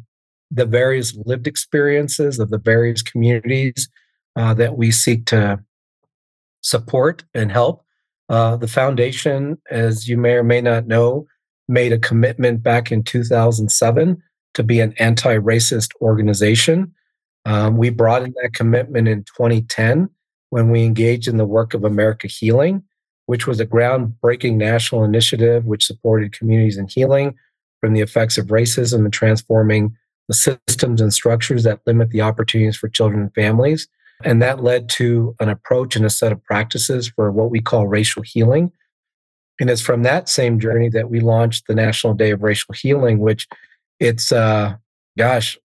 the 0.51 0.67
various 0.67 1.17
lived 1.25 1.47
experiences 1.47 2.39
of 2.39 2.51
the 2.51 2.59
various 2.59 3.03
communities 3.03 3.89
uh, 4.37 4.55
that 4.55 4.77
we 4.77 4.91
seek 4.91 5.27
to 5.27 5.61
support 6.63 7.25
and 7.35 7.53
help. 7.53 7.85
Uh, 8.29 8.57
the 8.57 8.69
foundation, 8.69 9.59
as 9.71 10.09
you 10.09 10.17
may 10.17 10.33
or 10.33 10.45
may 10.45 10.61
not 10.61 10.87
know, 10.87 11.27
made 11.69 11.93
a 11.93 11.99
commitment 11.99 12.63
back 12.63 12.91
in 12.91 13.03
2007 13.03 14.23
to 14.55 14.63
be 14.63 14.81
an 14.81 14.95
anti 14.99 15.37
racist 15.37 15.91
organization. 16.01 16.95
Um, 17.45 17.77
we 17.77 17.91
brought 17.91 18.23
in 18.23 18.35
that 18.43 18.55
commitment 18.55 19.07
in 19.07 19.25
2010 19.25 20.09
when 20.51 20.71
we 20.71 20.85
engaged 20.85 21.29
in 21.29 21.37
the 21.37 21.45
work 21.45 21.75
of 21.75 21.85
America 21.85 22.27
Healing, 22.27 22.83
which 23.27 23.47
was 23.47 23.61
a 23.61 23.67
groundbreaking 23.67 24.55
national 24.55 25.05
initiative 25.05 25.67
which 25.67 25.85
supported 25.85 26.33
communities 26.33 26.79
in 26.79 26.89
healing 26.89 27.35
from 27.81 27.93
the 27.93 28.01
effects 28.01 28.39
of 28.39 28.47
racism 28.47 29.05
and 29.05 29.13
transforming 29.13 29.95
the 30.29 30.35
systems 30.35 31.01
and 31.01 31.13
structures 31.13 31.65
that 31.65 31.81
limit 31.87 32.11
the 32.11 32.23
opportunities 32.23 32.77
for 32.77 32.89
children 32.89 33.21
and 33.21 33.35
families. 33.35 33.89
And 34.25 34.41
that 34.41 34.63
led 34.63 34.89
to 34.91 35.35
an 35.41 35.49
approach 35.49 35.97
and 35.97 36.05
a 36.05 36.11
set 36.11 36.33
of 36.33 36.43
practices 36.45 37.09
for 37.09 37.31
what 37.31 37.51
we 37.51 37.61
call 37.61 37.87
racial 37.87 38.23
healing. 38.23 38.73
And 39.61 39.69
it's 39.69 39.83
from 39.83 40.03
that 40.03 40.29
same 40.29 40.59
journey 40.59 40.89
that 40.91 41.11
we 41.11 41.21
launched 41.21 41.67
the 41.67 41.75
National 41.75 42.15
Day 42.15 42.31
of 42.31 42.43
Racial 42.43 42.75
Healing, 42.75 43.19
which 43.19 43.47
it's, 44.01 44.33
uh, 44.33 44.77
gosh, 45.17 45.59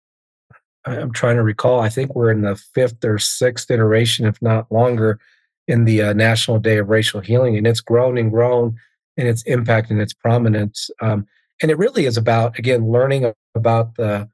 I'm 0.85 1.11
trying 1.11 1.35
to 1.35 1.43
recall. 1.43 1.79
I 1.79 1.89
think 1.89 2.15
we're 2.15 2.31
in 2.31 2.41
the 2.41 2.55
fifth 2.55 3.03
or 3.03 3.19
sixth 3.19 3.69
iteration, 3.69 4.25
if 4.25 4.41
not 4.41 4.71
longer, 4.71 5.19
in 5.67 5.85
the 5.85 6.01
uh, 6.01 6.13
National 6.13 6.59
Day 6.59 6.77
of 6.77 6.89
Racial 6.89 7.19
Healing. 7.19 7.57
And 7.57 7.67
it's 7.67 7.81
grown 7.81 8.17
and 8.17 8.31
grown 8.31 8.75
in 9.17 9.27
its 9.27 9.43
impact 9.43 9.91
and 9.91 10.01
its 10.01 10.13
prominence. 10.13 10.89
Um, 11.01 11.27
and 11.61 11.69
it 11.69 11.77
really 11.77 12.05
is 12.05 12.17
about, 12.17 12.57
again, 12.57 12.89
learning 12.89 13.33
about 13.53 13.95
the, 13.95 14.29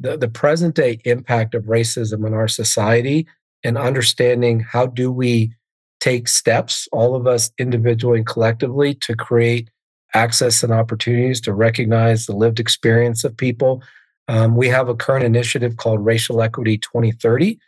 the, 0.00 0.16
the 0.16 0.28
present 0.28 0.74
day 0.74 1.00
impact 1.04 1.54
of 1.54 1.64
racism 1.64 2.26
in 2.26 2.32
our 2.32 2.48
society 2.48 3.26
and 3.62 3.76
understanding 3.76 4.60
how 4.60 4.86
do 4.86 5.12
we 5.12 5.52
take 6.00 6.28
steps, 6.28 6.88
all 6.92 7.14
of 7.14 7.26
us 7.26 7.50
individually 7.58 8.18
and 8.18 8.26
collectively, 8.26 8.94
to 8.94 9.14
create 9.14 9.70
access 10.14 10.62
and 10.62 10.72
opportunities 10.72 11.40
to 11.42 11.52
recognize 11.52 12.26
the 12.26 12.36
lived 12.36 12.60
experience 12.60 13.24
of 13.24 13.36
people. 13.36 13.82
Um, 14.28 14.56
we 14.56 14.68
have 14.68 14.88
a 14.88 14.94
current 14.94 15.24
initiative 15.24 15.76
called 15.76 16.04
Racial 16.04 16.40
Equity 16.40 16.78
2030, 16.78 17.58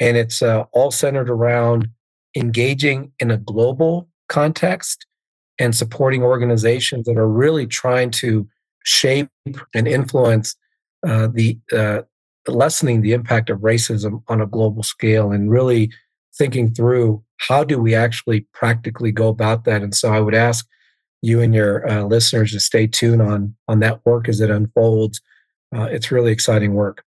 and 0.00 0.16
it's 0.16 0.42
uh, 0.42 0.64
all 0.72 0.90
centered 0.90 1.30
around 1.30 1.88
engaging 2.36 3.12
in 3.20 3.30
a 3.30 3.36
global 3.36 4.08
context 4.28 5.06
and 5.58 5.76
supporting 5.76 6.22
organizations 6.22 7.04
that 7.06 7.18
are 7.18 7.28
really 7.28 7.66
trying 7.66 8.10
to 8.10 8.48
shape 8.84 9.28
and 9.74 9.86
influence 9.86 10.56
uh, 11.06 11.28
the 11.32 11.58
uh, 11.72 12.02
lessening 12.48 13.02
the 13.02 13.12
impact 13.12 13.50
of 13.50 13.58
racism 13.58 14.22
on 14.28 14.40
a 14.40 14.46
global 14.46 14.82
scale 14.82 15.30
and 15.30 15.50
really 15.50 15.90
thinking 16.36 16.72
through 16.72 17.22
how 17.36 17.62
do 17.62 17.78
we 17.78 17.94
actually 17.94 18.46
practically 18.52 19.12
go 19.12 19.28
about 19.28 19.64
that 19.64 19.82
and 19.82 19.94
so 19.94 20.12
i 20.12 20.18
would 20.18 20.34
ask 20.34 20.66
you 21.22 21.40
and 21.40 21.54
your 21.54 21.88
uh, 21.88 22.02
listeners 22.02 22.52
to 22.52 22.60
stay 22.60 22.86
tuned 22.86 23.22
on 23.22 23.54
on 23.68 23.80
that 23.80 24.04
work 24.04 24.28
as 24.28 24.40
it 24.40 24.50
unfolds 24.50 25.20
uh, 25.74 25.84
it's 25.84 26.10
really 26.10 26.32
exciting 26.32 26.74
work 26.74 27.04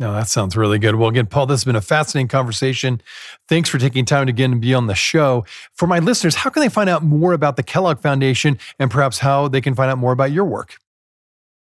no, 0.00 0.12
that 0.12 0.28
sounds 0.28 0.56
really 0.56 0.78
good. 0.78 0.94
Well, 0.94 1.08
again, 1.08 1.26
Paul, 1.26 1.46
this 1.46 1.60
has 1.60 1.64
been 1.64 1.74
a 1.74 1.80
fascinating 1.80 2.28
conversation. 2.28 3.02
Thanks 3.48 3.68
for 3.68 3.78
taking 3.78 4.04
time 4.04 4.28
again 4.28 4.50
to 4.50 4.56
be 4.56 4.72
on 4.72 4.86
the 4.86 4.94
show. 4.94 5.44
For 5.74 5.88
my 5.88 5.98
listeners, 5.98 6.36
how 6.36 6.50
can 6.50 6.62
they 6.62 6.68
find 6.68 6.88
out 6.88 7.02
more 7.02 7.32
about 7.32 7.56
the 7.56 7.64
Kellogg 7.64 7.98
Foundation 7.98 8.60
and 8.78 8.92
perhaps 8.92 9.18
how 9.18 9.48
they 9.48 9.60
can 9.60 9.74
find 9.74 9.90
out 9.90 9.98
more 9.98 10.12
about 10.12 10.30
your 10.30 10.44
work? 10.44 10.76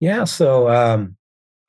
Yeah, 0.00 0.24
so 0.24 0.68
um, 0.68 1.16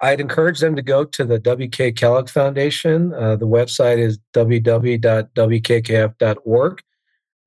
I'd 0.02 0.20
encourage 0.20 0.60
them 0.60 0.76
to 0.76 0.82
go 0.82 1.06
to 1.06 1.24
the 1.24 1.38
WK 1.38 1.96
Kellogg 1.96 2.28
Foundation. 2.30 3.14
Uh, 3.14 3.36
the 3.36 3.48
website 3.48 4.00
is 4.00 4.18
www.wkkf.org. 4.34 5.04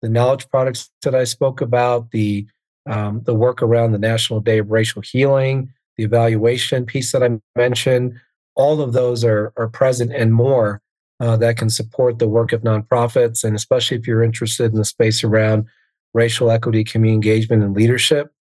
the 0.00 0.08
knowledge 0.08 0.48
products 0.48 0.88
that 1.02 1.14
I 1.14 1.24
spoke 1.24 1.60
about, 1.60 2.10
the 2.10 2.46
um, 2.86 3.20
the 3.24 3.34
work 3.34 3.60
around 3.62 3.92
the 3.92 3.98
National 3.98 4.40
Day 4.40 4.56
of 4.58 4.70
Racial 4.70 5.02
Healing, 5.02 5.70
the 5.96 6.04
evaluation 6.04 6.86
piece 6.86 7.12
that 7.12 7.22
I 7.22 7.38
mentioned, 7.54 8.18
all 8.56 8.80
of 8.80 8.94
those 8.94 9.24
are, 9.24 9.52
are 9.56 9.68
present 9.68 10.12
and 10.12 10.34
more 10.34 10.80
uh, 11.20 11.36
that 11.36 11.58
can 11.58 11.70
support 11.70 12.18
the 12.18 12.26
work 12.26 12.52
of 12.52 12.62
nonprofits. 12.62 13.44
And 13.44 13.54
especially 13.54 13.98
if 13.98 14.06
you're 14.06 14.24
interested 14.24 14.72
in 14.72 14.78
the 14.78 14.84
space 14.84 15.22
around 15.22 15.68
racial 16.14 16.50
equity, 16.50 16.84
community 16.84 17.14
engagement, 17.14 17.62
and 17.62 17.74
leadership, 17.74 18.32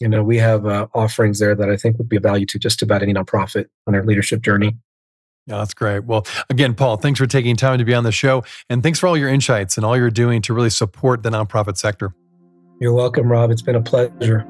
you 0.00 0.08
know, 0.08 0.22
we 0.22 0.38
have 0.38 0.64
uh, 0.66 0.86
offerings 0.94 1.38
there 1.38 1.54
that 1.54 1.68
I 1.68 1.76
think 1.76 1.98
would 1.98 2.08
be 2.08 2.16
of 2.16 2.22
value 2.22 2.46
to 2.46 2.58
just 2.58 2.82
about 2.82 3.02
any 3.02 3.12
nonprofit 3.12 3.66
on 3.86 3.92
their 3.92 4.04
leadership 4.04 4.42
journey. 4.42 4.76
Yeah, 5.46 5.58
that's 5.58 5.74
great. 5.74 6.04
Well, 6.04 6.26
again, 6.50 6.74
Paul, 6.74 6.98
thanks 6.98 7.18
for 7.18 7.26
taking 7.26 7.56
time 7.56 7.78
to 7.78 7.84
be 7.84 7.94
on 7.94 8.04
the 8.04 8.12
show. 8.12 8.44
And 8.68 8.82
thanks 8.82 8.98
for 8.98 9.06
all 9.06 9.16
your 9.16 9.30
insights 9.30 9.76
and 9.76 9.84
all 9.84 9.96
you're 9.96 10.10
doing 10.10 10.42
to 10.42 10.54
really 10.54 10.70
support 10.70 11.22
the 11.22 11.30
nonprofit 11.30 11.78
sector. 11.78 12.14
You're 12.80 12.92
welcome, 12.92 13.32
Rob. 13.32 13.50
It's 13.50 13.62
been 13.62 13.74
a 13.74 13.82
pleasure. 13.82 14.46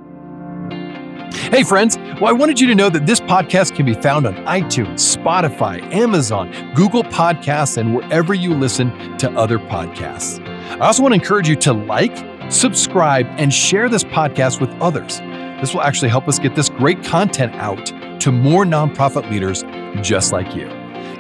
Hey, 1.51 1.63
friends. 1.63 1.97
Well, 2.21 2.27
I 2.27 2.33
wanted 2.33 2.59
you 2.61 2.67
to 2.67 2.75
know 2.75 2.91
that 2.91 3.07
this 3.07 3.21
podcast 3.21 3.75
can 3.75 3.87
be 3.87 3.95
found 3.95 4.27
on 4.27 4.35
iTunes, 4.47 5.17
Spotify, 5.17 5.81
Amazon, 5.95 6.51
Google 6.75 7.05
Podcasts, 7.05 7.79
and 7.79 7.95
wherever 7.95 8.35
you 8.35 8.55
listen 8.55 9.17
to 9.19 9.31
other 9.33 9.59
podcasts. 9.59 10.45
I 10.81 10.87
also 10.87 11.03
want 11.03 11.15
to 11.15 11.21
encourage 11.21 11.49
you 11.49 11.57
to 11.57 11.73
like, 11.73 12.17
subscribe, 12.49 13.27
and 13.39 13.53
share 13.53 13.89
this 13.89 14.05
podcast 14.05 14.61
with 14.61 14.71
others. 14.81 15.19
This 15.61 15.75
will 15.75 15.83
actually 15.83 16.09
help 16.09 16.29
us 16.29 16.39
get 16.39 16.55
this 16.55 16.69
great 16.69 17.03
content 17.03 17.53
out 17.57 17.93
to 18.21 18.31
more 18.33 18.65
nonprofit 18.65 19.29
leaders 19.31 19.65
just 20.07 20.33
like 20.33 20.55
you. 20.55 20.69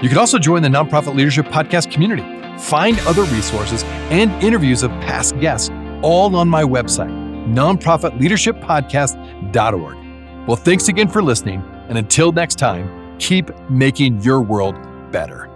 You 0.02 0.08
can 0.08 0.18
also 0.18 0.38
join 0.38 0.62
the 0.62 0.68
Nonprofit 0.68 1.16
Leadership 1.16 1.46
Podcast 1.46 1.90
community. 1.90 2.22
Find 2.58 2.98
other 3.00 3.24
resources 3.24 3.82
and 4.10 4.30
interviews 4.42 4.82
of 4.82 4.90
past 5.02 5.38
guests 5.40 5.70
all 6.02 6.34
on 6.36 6.48
my 6.48 6.62
website, 6.62 7.10
nonprofitleadershippodcast.org. 7.52 10.46
Well, 10.46 10.56
thanks 10.56 10.88
again 10.88 11.08
for 11.08 11.22
listening. 11.22 11.62
And 11.88 11.98
until 11.98 12.32
next 12.32 12.54
time, 12.56 13.18
keep 13.18 13.50
making 13.68 14.22
your 14.22 14.40
world 14.40 14.76
better. 15.10 15.47